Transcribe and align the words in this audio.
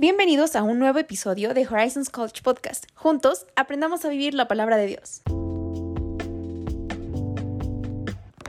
Bienvenidos 0.00 0.56
a 0.56 0.62
un 0.62 0.78
nuevo 0.78 0.98
episodio 0.98 1.52
de 1.52 1.68
Horizons 1.68 2.08
College 2.08 2.40
Podcast. 2.42 2.86
Juntos 2.94 3.44
aprendamos 3.54 4.02
a 4.06 4.08
vivir 4.08 4.32
la 4.32 4.48
palabra 4.48 4.78
de 4.78 4.86
Dios. 4.86 5.20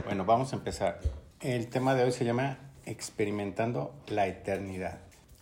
Bueno, 0.05 0.23
vamos 0.23 0.53
a 0.53 0.55
empezar. 0.55 1.01
El 1.41 1.67
tema 1.67 1.93
de 1.93 2.05
hoy 2.05 2.13
se 2.13 2.23
llama 2.23 2.57
Experimentando 2.85 3.93
la 4.07 4.27
eternidad. 4.27 4.99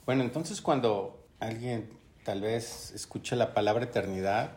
Bueno, 0.07 0.23
entonces 0.23 0.61
cuando 0.61 1.27
alguien 1.39 1.87
tal 2.23 2.41
vez 2.41 2.91
escucha 2.95 3.35
la 3.35 3.53
palabra 3.53 3.85
eternidad, 3.85 4.53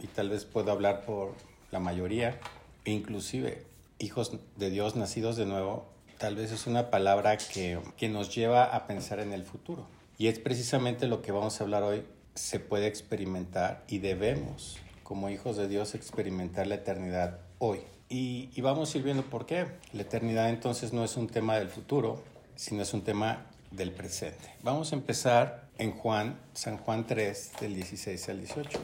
y 0.00 0.08
tal 0.08 0.30
vez 0.30 0.46
puedo 0.46 0.72
hablar 0.72 1.06
por 1.06 1.36
la 1.70 1.78
mayoría, 1.78 2.40
e 2.84 2.90
inclusive 2.90 3.64
hijos 4.00 4.32
de 4.56 4.70
Dios 4.70 4.96
nacidos 4.96 5.36
de 5.36 5.46
nuevo, 5.46 5.86
tal 6.18 6.34
vez 6.34 6.50
es 6.50 6.66
una 6.66 6.90
palabra 6.90 7.36
que, 7.36 7.78
que 7.96 8.08
nos 8.08 8.34
lleva 8.34 8.64
a 8.64 8.88
pensar 8.88 9.20
en 9.20 9.32
el 9.32 9.44
futuro 9.44 9.86
y 10.18 10.26
es 10.26 10.40
precisamente 10.40 11.06
lo 11.06 11.22
que 11.22 11.30
vamos 11.30 11.60
a 11.60 11.64
hablar 11.64 11.84
hoy. 11.84 12.02
Se 12.34 12.58
puede 12.58 12.88
experimentar 12.88 13.84
y 13.88 13.98
debemos, 13.98 14.76
como 15.04 15.30
hijos 15.30 15.56
de 15.56 15.68
Dios, 15.68 15.94
experimentar 15.94 16.66
la 16.66 16.74
eternidad 16.74 17.38
hoy. 17.58 17.80
Y, 18.08 18.60
vamos 18.60 18.94
a 18.94 18.98
ir 18.98 19.04
viendo 19.04 19.22
por 19.22 19.46
qué. 19.46 19.66
La 19.92 20.02
eternidad 20.02 20.50
entonces 20.50 20.92
no 20.92 21.04
es 21.04 21.16
un 21.16 21.28
tema 21.28 21.56
del 21.56 21.68
futuro, 21.68 22.22
sino 22.56 22.82
es 22.82 22.92
un 22.94 23.02
tema 23.02 23.46
del 23.70 23.92
presente. 23.92 24.54
Vamos 24.62 24.92
a 24.92 24.96
empezar 24.96 25.68
en 25.78 25.92
Juan, 25.92 26.40
San 26.52 26.78
Juan 26.78 27.06
3, 27.06 27.52
del 27.60 27.74
16 27.74 28.28
al 28.28 28.38
18. 28.38 28.80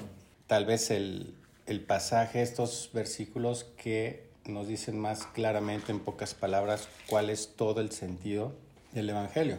Tal 0.46 0.66
vez 0.66 0.90
el, 0.90 1.34
el 1.66 1.80
pasaje, 1.80 2.42
estos 2.42 2.90
versículos 2.92 3.64
que 3.76 4.28
nos 4.44 4.68
dicen 4.68 4.98
más 4.98 5.24
claramente, 5.26 5.90
en 5.90 6.00
pocas 6.00 6.34
palabras, 6.34 6.88
cuál 7.08 7.30
es 7.30 7.54
todo 7.56 7.80
el 7.80 7.90
sentido 7.90 8.52
del 8.92 9.10
Evangelio, 9.10 9.58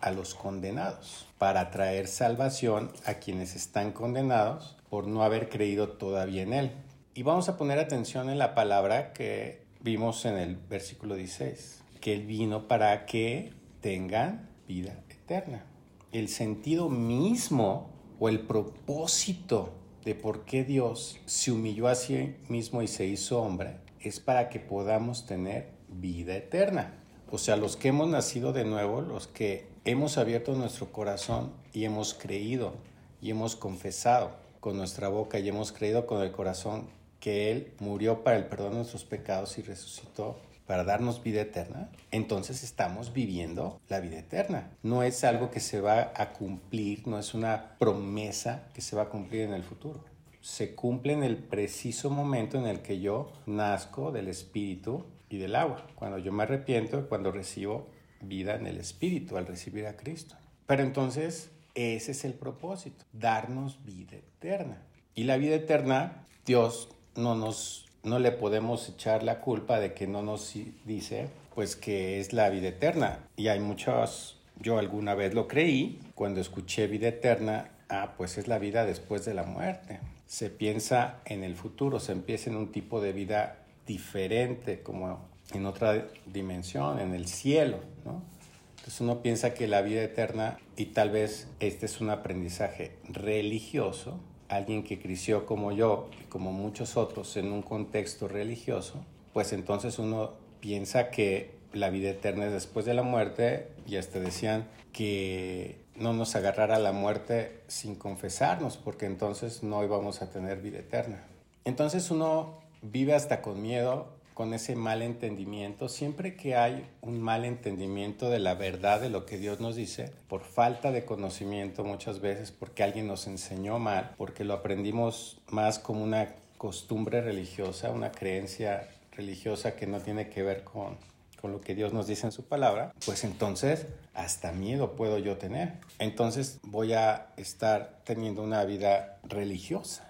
a 0.00 0.10
los 0.10 0.34
condenados, 0.34 1.26
para 1.38 1.70
traer 1.70 2.06
salvación 2.06 2.92
a 3.04 3.14
quienes 3.14 3.56
están 3.56 3.92
condenados 3.92 4.76
por 4.90 5.06
no 5.06 5.22
haber 5.22 5.48
creído 5.48 5.88
todavía 5.88 6.42
en 6.42 6.52
Él. 6.52 6.72
Y 7.14 7.22
vamos 7.22 7.48
a 7.48 7.56
poner 7.56 7.78
atención 7.78 8.30
en 8.30 8.38
la 8.38 8.54
palabra 8.54 9.12
que 9.12 9.64
vimos 9.80 10.24
en 10.24 10.38
el 10.38 10.56
versículo 10.56 11.14
16, 11.14 11.82
que 12.00 12.14
Él 12.14 12.26
vino 12.26 12.68
para 12.68 13.06
que 13.06 13.52
tengan 13.80 14.48
vida 14.66 14.98
eterna. 15.08 15.64
El 16.12 16.28
sentido 16.28 16.88
mismo 16.88 17.90
o 18.18 18.28
el 18.28 18.40
propósito 18.40 19.74
de 20.04 20.14
por 20.14 20.44
qué 20.44 20.64
Dios 20.64 21.18
se 21.26 21.52
humilló 21.52 21.88
a 21.88 21.94
sí 21.94 22.36
mismo 22.48 22.82
y 22.82 22.88
se 22.88 23.06
hizo 23.06 23.42
hombre 23.42 23.76
es 24.00 24.20
para 24.20 24.48
que 24.48 24.60
podamos 24.60 25.26
tener 25.26 25.70
vida 25.88 26.36
eterna. 26.36 26.94
O 27.30 27.38
sea, 27.38 27.56
los 27.56 27.76
que 27.76 27.88
hemos 27.88 28.08
nacido 28.08 28.52
de 28.52 28.64
nuevo, 28.64 29.02
los 29.02 29.26
que 29.26 29.67
hemos 29.84 30.18
abierto 30.18 30.54
nuestro 30.54 30.92
corazón 30.92 31.52
y 31.72 31.84
hemos 31.84 32.14
creído 32.14 32.74
y 33.20 33.30
hemos 33.30 33.56
confesado 33.56 34.30
con 34.60 34.76
nuestra 34.76 35.08
boca 35.08 35.38
y 35.38 35.48
hemos 35.48 35.72
creído 35.72 36.06
con 36.06 36.22
el 36.22 36.32
corazón 36.32 36.86
que 37.20 37.50
Él 37.50 37.72
murió 37.80 38.22
para 38.22 38.36
el 38.36 38.46
perdón 38.46 38.70
de 38.70 38.76
nuestros 38.76 39.04
pecados 39.04 39.58
y 39.58 39.62
resucitó 39.62 40.36
para 40.68 40.84
darnos 40.84 41.22
vida 41.22 41.40
eterna, 41.40 41.88
entonces 42.10 42.62
estamos 42.62 43.14
viviendo 43.14 43.80
la 43.88 44.00
vida 44.00 44.18
eterna. 44.18 44.70
No 44.82 45.02
es 45.02 45.24
algo 45.24 45.50
que 45.50 45.60
se 45.60 45.80
va 45.80 46.12
a 46.14 46.34
cumplir, 46.34 47.08
no 47.08 47.18
es 47.18 47.32
una 47.32 47.78
promesa 47.78 48.68
que 48.74 48.82
se 48.82 48.94
va 48.94 49.04
a 49.04 49.08
cumplir 49.08 49.42
en 49.42 49.54
el 49.54 49.62
futuro. 49.62 50.04
Se 50.42 50.74
cumple 50.74 51.14
en 51.14 51.24
el 51.24 51.38
preciso 51.38 52.10
momento 52.10 52.58
en 52.58 52.66
el 52.66 52.80
que 52.80 53.00
yo 53.00 53.32
nazco 53.46 54.12
del 54.12 54.28
Espíritu 54.28 55.06
y 55.30 55.38
del 55.38 55.56
agua. 55.56 55.86
Cuando 55.94 56.18
yo 56.18 56.32
me 56.32 56.42
arrepiento, 56.42 57.08
cuando 57.08 57.32
recibo 57.32 57.86
vida 58.20 58.56
en 58.56 58.66
el 58.66 58.78
Espíritu, 58.78 59.36
al 59.36 59.46
recibir 59.46 59.86
a 59.86 59.96
Cristo. 59.96 60.36
Pero 60.66 60.82
entonces, 60.82 61.50
ese 61.74 62.12
es 62.12 62.24
el 62.24 62.34
propósito, 62.34 63.04
darnos 63.12 63.84
vida 63.84 64.16
eterna. 64.16 64.82
Y 65.14 65.24
la 65.24 65.36
vida 65.36 65.56
eterna, 65.56 66.26
Dios 66.44 66.88
no 67.14 67.34
nos 67.34 67.84
no 68.04 68.18
le 68.18 68.32
podemos 68.32 68.88
echar 68.88 69.22
la 69.22 69.40
culpa 69.40 69.80
de 69.80 69.92
que 69.92 70.06
no 70.06 70.22
nos 70.22 70.54
dice 70.84 71.28
pues 71.54 71.74
que 71.74 72.20
es 72.20 72.32
la 72.32 72.50
vida 72.50 72.68
eterna. 72.68 73.18
Y 73.36 73.48
hay 73.48 73.58
muchos, 73.58 74.38
yo 74.60 74.78
alguna 74.78 75.16
vez 75.16 75.34
lo 75.34 75.48
creí, 75.48 75.98
cuando 76.14 76.40
escuché 76.40 76.86
vida 76.86 77.08
eterna, 77.08 77.70
ah, 77.88 78.14
pues 78.16 78.38
es 78.38 78.46
la 78.46 78.60
vida 78.60 78.86
después 78.86 79.24
de 79.24 79.34
la 79.34 79.42
muerte. 79.42 79.98
Se 80.26 80.50
piensa 80.50 81.18
en 81.24 81.42
el 81.42 81.56
futuro, 81.56 81.98
se 81.98 82.12
empieza 82.12 82.48
en 82.48 82.54
un 82.54 82.70
tipo 82.70 83.00
de 83.00 83.12
vida 83.12 83.58
diferente, 83.88 84.82
como 84.84 85.18
en 85.52 85.66
otra 85.66 86.08
dimensión, 86.26 86.98
en 86.98 87.14
el 87.14 87.26
cielo, 87.26 87.78
¿no? 88.04 88.22
Entonces 88.70 89.00
uno 89.00 89.22
piensa 89.22 89.54
que 89.54 89.66
la 89.66 89.82
vida 89.82 90.02
eterna, 90.02 90.58
y 90.76 90.86
tal 90.86 91.10
vez 91.10 91.48
este 91.60 91.86
es 91.86 92.00
un 92.00 92.10
aprendizaje 92.10 92.96
religioso, 93.08 94.18
alguien 94.48 94.82
que 94.82 94.98
creció 94.98 95.46
como 95.46 95.72
yo 95.72 96.08
y 96.20 96.24
como 96.24 96.52
muchos 96.52 96.96
otros 96.96 97.36
en 97.36 97.52
un 97.52 97.62
contexto 97.62 98.28
religioso, 98.28 99.04
pues 99.32 99.52
entonces 99.52 99.98
uno 99.98 100.32
piensa 100.60 101.10
que 101.10 101.58
la 101.72 101.90
vida 101.90 102.10
eterna 102.10 102.46
es 102.46 102.52
después 102.52 102.86
de 102.86 102.94
la 102.94 103.02
muerte 103.02 103.68
y 103.86 103.96
hasta 103.96 104.20
decían 104.20 104.66
que 104.92 105.84
no 105.96 106.12
nos 106.12 106.34
agarrara 106.34 106.78
la 106.78 106.92
muerte 106.92 107.60
sin 107.68 107.94
confesarnos, 107.94 108.76
porque 108.76 109.06
entonces 109.06 109.62
no 109.62 109.84
íbamos 109.84 110.22
a 110.22 110.30
tener 110.30 110.62
vida 110.62 110.78
eterna. 110.78 111.24
Entonces 111.64 112.10
uno 112.10 112.60
vive 112.80 113.14
hasta 113.14 113.42
con 113.42 113.60
miedo, 113.60 114.17
con 114.38 114.54
ese 114.54 114.76
mal 114.76 115.02
entendimiento. 115.02 115.88
Siempre 115.88 116.36
que 116.36 116.54
hay 116.54 116.88
un 117.00 117.20
mal 117.20 117.44
entendimiento 117.44 118.30
de 118.30 118.38
la 118.38 118.54
verdad 118.54 119.00
de 119.00 119.10
lo 119.10 119.26
que 119.26 119.36
Dios 119.36 119.58
nos 119.58 119.74
dice, 119.74 120.12
por 120.28 120.44
falta 120.44 120.92
de 120.92 121.04
conocimiento 121.04 121.82
muchas 121.82 122.20
veces, 122.20 122.52
porque 122.52 122.84
alguien 122.84 123.08
nos 123.08 123.26
enseñó 123.26 123.80
mal, 123.80 124.14
porque 124.16 124.44
lo 124.44 124.54
aprendimos 124.54 125.40
más 125.50 125.80
como 125.80 126.04
una 126.04 126.36
costumbre 126.56 127.20
religiosa, 127.20 127.90
una 127.90 128.12
creencia 128.12 128.88
religiosa 129.10 129.74
que 129.74 129.88
no 129.88 129.98
tiene 129.98 130.28
que 130.28 130.44
ver 130.44 130.62
con, 130.62 130.96
con 131.40 131.50
lo 131.50 131.60
que 131.60 131.74
Dios 131.74 131.92
nos 131.92 132.06
dice 132.06 132.26
en 132.26 132.32
su 132.32 132.44
palabra, 132.44 132.92
pues 133.04 133.24
entonces 133.24 133.88
hasta 134.14 134.52
miedo 134.52 134.94
puedo 134.94 135.18
yo 135.18 135.36
tener. 135.36 135.72
Entonces 135.98 136.60
voy 136.62 136.92
a 136.92 137.32
estar 137.36 137.98
teniendo 138.04 138.44
una 138.44 138.62
vida 138.64 139.18
religiosa 139.24 140.07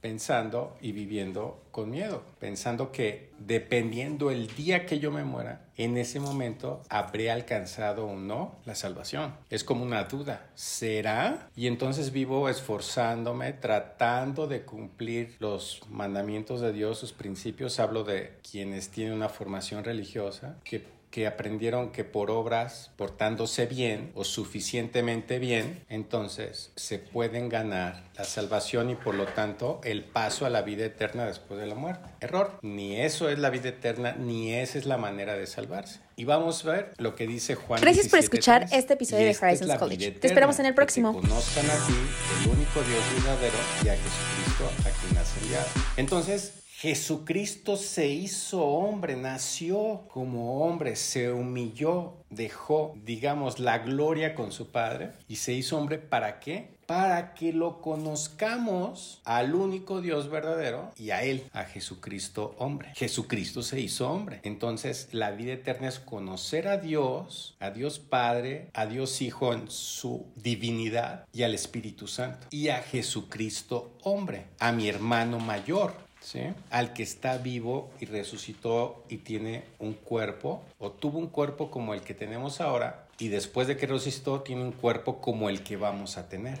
pensando 0.00 0.76
y 0.80 0.92
viviendo 0.92 1.62
con 1.70 1.90
miedo, 1.90 2.22
pensando 2.38 2.92
que 2.92 3.30
dependiendo 3.38 4.30
el 4.30 4.54
día 4.54 4.86
que 4.86 4.98
yo 4.98 5.10
me 5.10 5.24
muera, 5.24 5.64
en 5.76 5.96
ese 5.96 6.20
momento 6.20 6.82
habré 6.88 7.30
alcanzado 7.30 8.06
o 8.06 8.16
no 8.16 8.56
la 8.64 8.74
salvación. 8.74 9.34
Es 9.50 9.64
como 9.64 9.82
una 9.82 10.04
duda, 10.04 10.46
¿será? 10.54 11.48
Y 11.56 11.66
entonces 11.66 12.12
vivo 12.12 12.48
esforzándome, 12.48 13.54
tratando 13.54 14.46
de 14.46 14.62
cumplir 14.62 15.36
los 15.40 15.80
mandamientos 15.88 16.60
de 16.60 16.72
Dios, 16.72 16.98
sus 16.98 17.12
principios. 17.12 17.80
Hablo 17.80 18.04
de 18.04 18.38
quienes 18.48 18.90
tienen 18.90 19.14
una 19.14 19.28
formación 19.28 19.84
religiosa, 19.84 20.56
que 20.64 20.84
que 21.14 21.28
aprendieron 21.28 21.92
que 21.92 22.02
por 22.02 22.28
obras, 22.32 22.90
portándose 22.96 23.66
bien 23.66 24.10
o 24.16 24.24
suficientemente 24.24 25.38
bien, 25.38 25.84
entonces 25.88 26.72
se 26.74 26.98
pueden 26.98 27.48
ganar 27.48 28.10
la 28.16 28.24
salvación 28.24 28.90
y 28.90 28.96
por 28.96 29.14
lo 29.14 29.26
tanto 29.26 29.80
el 29.84 30.02
paso 30.02 30.44
a 30.44 30.50
la 30.50 30.62
vida 30.62 30.84
eterna 30.84 31.24
después 31.24 31.60
de 31.60 31.66
la 31.66 31.76
muerte. 31.76 32.08
Error, 32.20 32.58
ni 32.62 33.00
eso 33.00 33.28
es 33.28 33.38
la 33.38 33.50
vida 33.50 33.68
eterna, 33.68 34.16
ni 34.18 34.54
esa 34.54 34.76
es 34.76 34.86
la 34.86 34.96
manera 34.96 35.36
de 35.36 35.46
salvarse. 35.46 36.00
Y 36.16 36.24
vamos 36.24 36.64
a 36.64 36.72
ver 36.72 36.92
lo 36.98 37.14
que 37.14 37.28
dice 37.28 37.54
Juan. 37.54 37.80
Gracias 37.80 38.08
por 38.08 38.18
escuchar 38.18 38.66
este 38.72 38.94
episodio 38.94 39.24
de 39.26 39.38
Horizons 39.40 39.76
College. 39.76 40.10
Te 40.10 40.26
esperamos 40.26 40.58
en 40.58 40.66
el 40.66 40.74
próximo. 40.74 41.14
Que 41.14 41.28
conozcan 41.28 41.66
a 41.66 41.86
ti, 41.86 41.94
el 42.42 42.50
único 42.50 42.82
Dios 42.82 43.24
verdadero, 43.24 43.58
y 43.84 43.88
a 43.88 43.94
Jesucristo, 43.94 44.68
a 44.80 45.00
quien 45.00 45.16
has 45.16 45.36
enviado. 45.40 45.66
Entonces, 45.96 46.63
Jesucristo 46.76 47.76
se 47.76 48.08
hizo 48.08 48.64
hombre, 48.64 49.16
nació 49.16 50.02
como 50.08 50.64
hombre, 50.64 50.96
se 50.96 51.30
humilló, 51.30 52.14
dejó, 52.30 52.94
digamos, 53.04 53.58
la 53.58 53.78
gloria 53.78 54.34
con 54.34 54.52
su 54.52 54.70
Padre 54.70 55.12
y 55.28 55.36
se 55.36 55.52
hizo 55.52 55.78
hombre 55.78 55.98
para 55.98 56.40
qué? 56.40 56.74
para 56.86 57.34
que 57.34 57.52
lo 57.52 57.80
conozcamos 57.80 59.20
al 59.24 59.54
único 59.54 60.00
Dios 60.00 60.28
verdadero 60.28 60.92
y 60.96 61.10
a 61.10 61.22
Él, 61.22 61.44
a 61.52 61.64
Jesucristo 61.64 62.54
hombre. 62.58 62.92
Jesucristo 62.94 63.62
se 63.62 63.80
hizo 63.80 64.10
hombre. 64.10 64.40
Entonces 64.42 65.08
la 65.12 65.30
vida 65.30 65.52
eterna 65.52 65.88
es 65.88 65.98
conocer 65.98 66.68
a 66.68 66.76
Dios, 66.76 67.56
a 67.60 67.70
Dios 67.70 67.98
Padre, 67.98 68.68
a 68.74 68.86
Dios 68.86 69.22
Hijo 69.22 69.52
en 69.52 69.70
su 69.70 70.26
divinidad 70.36 71.26
y 71.32 71.42
al 71.42 71.54
Espíritu 71.54 72.06
Santo. 72.06 72.46
Y 72.50 72.68
a 72.68 72.82
Jesucristo 72.82 73.96
hombre, 74.02 74.44
a 74.58 74.72
mi 74.72 74.88
hermano 74.88 75.38
mayor. 75.38 76.04
¿Sí? 76.24 76.40
Al 76.70 76.94
que 76.94 77.02
está 77.02 77.36
vivo 77.36 77.90
y 78.00 78.06
resucitó 78.06 79.04
y 79.10 79.18
tiene 79.18 79.64
un 79.78 79.92
cuerpo 79.92 80.62
o 80.78 80.90
tuvo 80.90 81.18
un 81.18 81.28
cuerpo 81.28 81.70
como 81.70 81.92
el 81.92 82.00
que 82.00 82.14
tenemos 82.14 82.62
ahora 82.62 83.06
y 83.18 83.28
después 83.28 83.68
de 83.68 83.76
que 83.76 83.86
resucitó 83.86 84.40
tiene 84.40 84.62
un 84.62 84.72
cuerpo 84.72 85.20
como 85.20 85.50
el 85.50 85.62
que 85.62 85.76
vamos 85.76 86.16
a 86.16 86.28
tener 86.28 86.58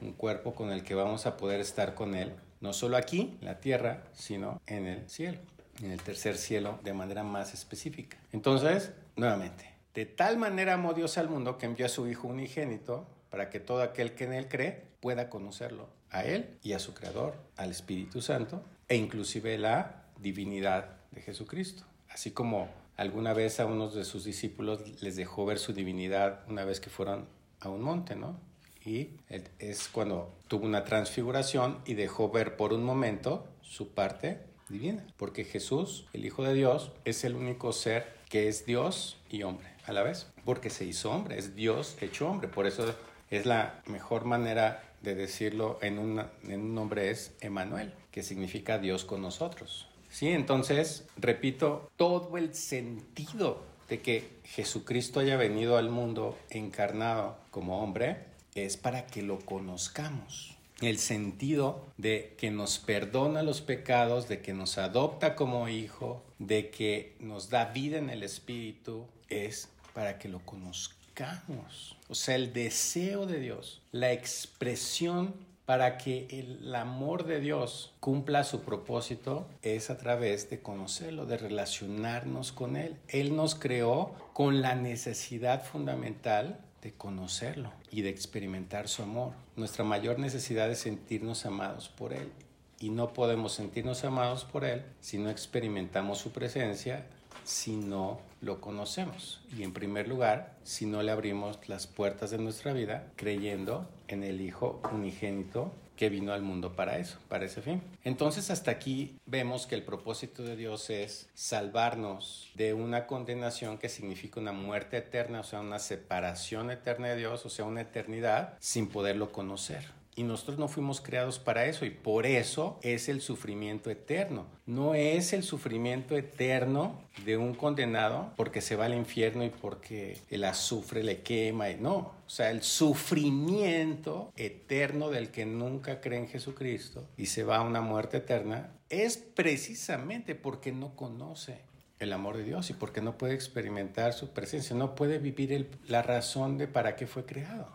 un 0.00 0.12
cuerpo 0.12 0.54
con 0.54 0.70
el 0.70 0.82
que 0.84 0.94
vamos 0.94 1.26
a 1.26 1.36
poder 1.36 1.60
estar 1.60 1.94
con 1.94 2.14
Él, 2.14 2.34
no 2.60 2.72
solo 2.72 2.96
aquí, 2.96 3.36
en 3.40 3.46
la 3.46 3.60
tierra, 3.60 4.04
sino 4.14 4.60
en 4.66 4.86
el 4.86 5.08
cielo, 5.08 5.38
en 5.82 5.90
el 5.90 6.02
tercer 6.02 6.36
cielo 6.36 6.78
de 6.82 6.94
manera 6.94 7.22
más 7.22 7.54
específica. 7.54 8.18
Entonces, 8.32 8.92
nuevamente, 9.16 9.70
de 9.94 10.06
tal 10.06 10.36
manera 10.36 10.74
amó 10.74 10.94
Dios 10.94 11.18
al 11.18 11.28
mundo 11.28 11.58
que 11.58 11.66
envió 11.66 11.86
a 11.86 11.88
su 11.90 12.08
Hijo 12.08 12.28
unigénito 12.28 13.06
para 13.30 13.50
que 13.50 13.60
todo 13.60 13.82
aquel 13.82 14.14
que 14.14 14.24
en 14.24 14.32
Él 14.32 14.48
cree 14.48 14.84
pueda 15.00 15.28
conocerlo, 15.28 15.88
a 16.10 16.24
Él 16.24 16.58
y 16.62 16.72
a 16.72 16.78
su 16.78 16.94
Creador, 16.94 17.36
al 17.56 17.70
Espíritu 17.70 18.22
Santo, 18.22 18.62
e 18.88 18.96
inclusive 18.96 19.58
la 19.58 20.04
divinidad 20.18 20.96
de 21.10 21.22
Jesucristo. 21.22 21.84
Así 22.08 22.30
como 22.30 22.68
alguna 22.96 23.32
vez 23.32 23.60
a 23.60 23.66
unos 23.66 23.94
de 23.94 24.04
sus 24.04 24.24
discípulos 24.24 25.02
les 25.02 25.16
dejó 25.16 25.46
ver 25.46 25.58
su 25.58 25.72
divinidad 25.72 26.40
una 26.48 26.64
vez 26.64 26.80
que 26.80 26.90
fueron 26.90 27.28
a 27.60 27.68
un 27.68 27.82
monte, 27.82 28.16
¿no? 28.16 28.48
y 28.88 29.10
es 29.58 29.88
cuando 29.88 30.34
tuvo 30.48 30.64
una 30.64 30.84
transfiguración 30.84 31.78
y 31.84 31.94
dejó 31.94 32.30
ver 32.30 32.56
por 32.56 32.72
un 32.72 32.84
momento 32.84 33.46
su 33.60 33.90
parte 33.90 34.40
divina, 34.68 35.06
porque 35.16 35.44
Jesús, 35.44 36.06
el 36.12 36.24
Hijo 36.24 36.42
de 36.42 36.54
Dios, 36.54 36.92
es 37.04 37.24
el 37.24 37.34
único 37.34 37.72
ser 37.72 38.16
que 38.28 38.48
es 38.48 38.66
Dios 38.66 39.18
y 39.30 39.42
hombre 39.42 39.68
a 39.86 39.92
la 39.92 40.02
vez, 40.02 40.26
porque 40.44 40.70
se 40.70 40.84
hizo 40.84 41.10
hombre, 41.10 41.38
es 41.38 41.54
Dios 41.54 41.96
hecho 42.00 42.28
hombre, 42.28 42.48
por 42.48 42.66
eso 42.66 42.94
es 43.30 43.46
la 43.46 43.82
mejor 43.86 44.24
manera 44.24 44.82
de 45.02 45.14
decirlo 45.14 45.78
en, 45.82 45.98
un 45.98 46.74
nombre 46.74 47.10
es 47.10 47.34
Emanuel, 47.40 47.92
que 48.18 48.24
significa 48.24 48.78
Dios 48.78 49.04
con 49.04 49.22
nosotros. 49.22 49.86
Sí, 50.10 50.26
entonces, 50.26 51.06
repito, 51.18 51.88
todo 51.96 52.36
el 52.36 52.52
sentido 52.52 53.62
de 53.88 54.00
que 54.00 54.40
Jesucristo 54.42 55.20
haya 55.20 55.36
venido 55.36 55.76
al 55.76 55.88
mundo 55.88 56.36
encarnado 56.50 57.38
como 57.52 57.80
hombre 57.80 58.24
es 58.56 58.76
para 58.76 59.06
que 59.06 59.22
lo 59.22 59.38
conozcamos. 59.38 60.56
El 60.80 60.98
sentido 60.98 61.86
de 61.96 62.34
que 62.36 62.50
nos 62.50 62.80
perdona 62.80 63.44
los 63.44 63.60
pecados, 63.60 64.26
de 64.26 64.42
que 64.42 64.52
nos 64.52 64.78
adopta 64.78 65.36
como 65.36 65.68
hijo, 65.68 66.24
de 66.40 66.70
que 66.70 67.14
nos 67.20 67.50
da 67.50 67.66
vida 67.66 67.98
en 67.98 68.10
el 68.10 68.24
Espíritu, 68.24 69.06
es 69.28 69.68
para 69.94 70.18
que 70.18 70.28
lo 70.28 70.40
conozcamos. 70.40 71.96
O 72.08 72.16
sea, 72.16 72.34
el 72.34 72.52
deseo 72.52 73.26
de 73.26 73.38
Dios, 73.38 73.80
la 73.92 74.10
expresión 74.10 75.34
para 75.68 75.98
que 75.98 76.26
el 76.30 76.74
amor 76.74 77.26
de 77.26 77.40
Dios 77.40 77.92
cumpla 78.00 78.42
su 78.44 78.62
propósito 78.62 79.46
es 79.60 79.90
a 79.90 79.98
través 79.98 80.48
de 80.48 80.62
conocerlo, 80.62 81.26
de 81.26 81.36
relacionarnos 81.36 82.52
con 82.52 82.78
Él. 82.78 82.96
Él 83.06 83.36
nos 83.36 83.54
creó 83.54 84.14
con 84.32 84.62
la 84.62 84.74
necesidad 84.74 85.62
fundamental 85.62 86.58
de 86.80 86.94
conocerlo 86.94 87.70
y 87.90 88.00
de 88.00 88.08
experimentar 88.08 88.88
su 88.88 89.02
amor. 89.02 89.34
Nuestra 89.56 89.84
mayor 89.84 90.18
necesidad 90.18 90.70
es 90.70 90.78
sentirnos 90.78 91.44
amados 91.44 91.90
por 91.90 92.14
Él. 92.14 92.32
Y 92.80 92.88
no 92.88 93.12
podemos 93.12 93.52
sentirnos 93.52 94.04
amados 94.04 94.46
por 94.46 94.64
Él 94.64 94.84
si 95.00 95.18
no 95.18 95.28
experimentamos 95.28 96.16
su 96.16 96.32
presencia, 96.32 97.04
si 97.44 97.76
no 97.76 98.20
lo 98.40 98.60
conocemos. 98.60 99.40
Y 99.56 99.62
en 99.62 99.72
primer 99.72 100.08
lugar, 100.08 100.56
si 100.62 100.86
no 100.86 101.02
le 101.02 101.12
abrimos 101.12 101.58
las 101.68 101.86
puertas 101.86 102.30
de 102.30 102.38
nuestra 102.38 102.72
vida 102.72 103.10
creyendo 103.16 103.88
en 104.06 104.22
el 104.22 104.40
Hijo 104.40 104.80
unigénito 104.92 105.72
que 105.98 106.08
vino 106.08 106.32
al 106.32 106.42
mundo 106.42 106.76
para 106.76 106.98
eso, 106.98 107.18
para 107.28 107.44
ese 107.44 107.60
fin. 107.60 107.82
Entonces 108.04 108.50
hasta 108.50 108.70
aquí 108.70 109.18
vemos 109.26 109.66
que 109.66 109.74
el 109.74 109.82
propósito 109.82 110.44
de 110.44 110.54
Dios 110.54 110.90
es 110.90 111.28
salvarnos 111.34 112.52
de 112.54 112.72
una 112.72 113.08
condenación 113.08 113.78
que 113.78 113.88
significa 113.88 114.38
una 114.38 114.52
muerte 114.52 114.98
eterna, 114.98 115.40
o 115.40 115.44
sea, 115.44 115.60
una 115.60 115.80
separación 115.80 116.70
eterna 116.70 117.08
de 117.08 117.16
Dios, 117.16 117.44
o 117.44 117.50
sea, 117.50 117.64
una 117.64 117.80
eternidad 117.80 118.54
sin 118.60 118.88
poderlo 118.88 119.32
conocer. 119.32 119.97
Y 120.18 120.24
nosotros 120.24 120.58
no 120.58 120.66
fuimos 120.66 121.00
creados 121.00 121.38
para 121.38 121.66
eso 121.66 121.86
y 121.86 121.90
por 121.90 122.26
eso 122.26 122.80
es 122.82 123.08
el 123.08 123.20
sufrimiento 123.20 123.88
eterno. 123.88 124.46
No 124.66 124.94
es 124.94 125.32
el 125.32 125.44
sufrimiento 125.44 126.16
eterno 126.16 127.00
de 127.24 127.36
un 127.36 127.54
condenado 127.54 128.32
porque 128.34 128.60
se 128.60 128.74
va 128.74 128.86
al 128.86 128.94
infierno 128.94 129.44
y 129.44 129.50
porque 129.50 130.18
el 130.28 130.42
azufre 130.42 131.04
le 131.04 131.22
quema. 131.22 131.70
Y 131.70 131.76
no, 131.76 131.94
o 131.98 132.14
sea, 132.26 132.50
el 132.50 132.64
sufrimiento 132.64 134.32
eterno 134.36 135.08
del 135.10 135.30
que 135.30 135.46
nunca 135.46 136.00
cree 136.00 136.18
en 136.18 136.26
Jesucristo 136.26 137.06
y 137.16 137.26
se 137.26 137.44
va 137.44 137.58
a 137.58 137.62
una 137.62 137.80
muerte 137.80 138.16
eterna 138.16 138.72
es 138.90 139.18
precisamente 139.18 140.34
porque 140.34 140.72
no 140.72 140.96
conoce 140.96 141.60
el 141.98 142.12
amor 142.12 142.36
de 142.36 142.44
Dios 142.44 142.70
y 142.70 142.74
porque 142.74 143.00
no 143.00 143.18
puede 143.18 143.34
experimentar 143.34 144.12
su 144.12 144.30
presencia, 144.30 144.76
no 144.76 144.94
puede 144.94 145.18
vivir 145.18 145.70
la 145.86 146.02
razón 146.02 146.58
de 146.58 146.68
para 146.68 146.96
qué 146.96 147.06
fue 147.06 147.24
creado, 147.24 147.68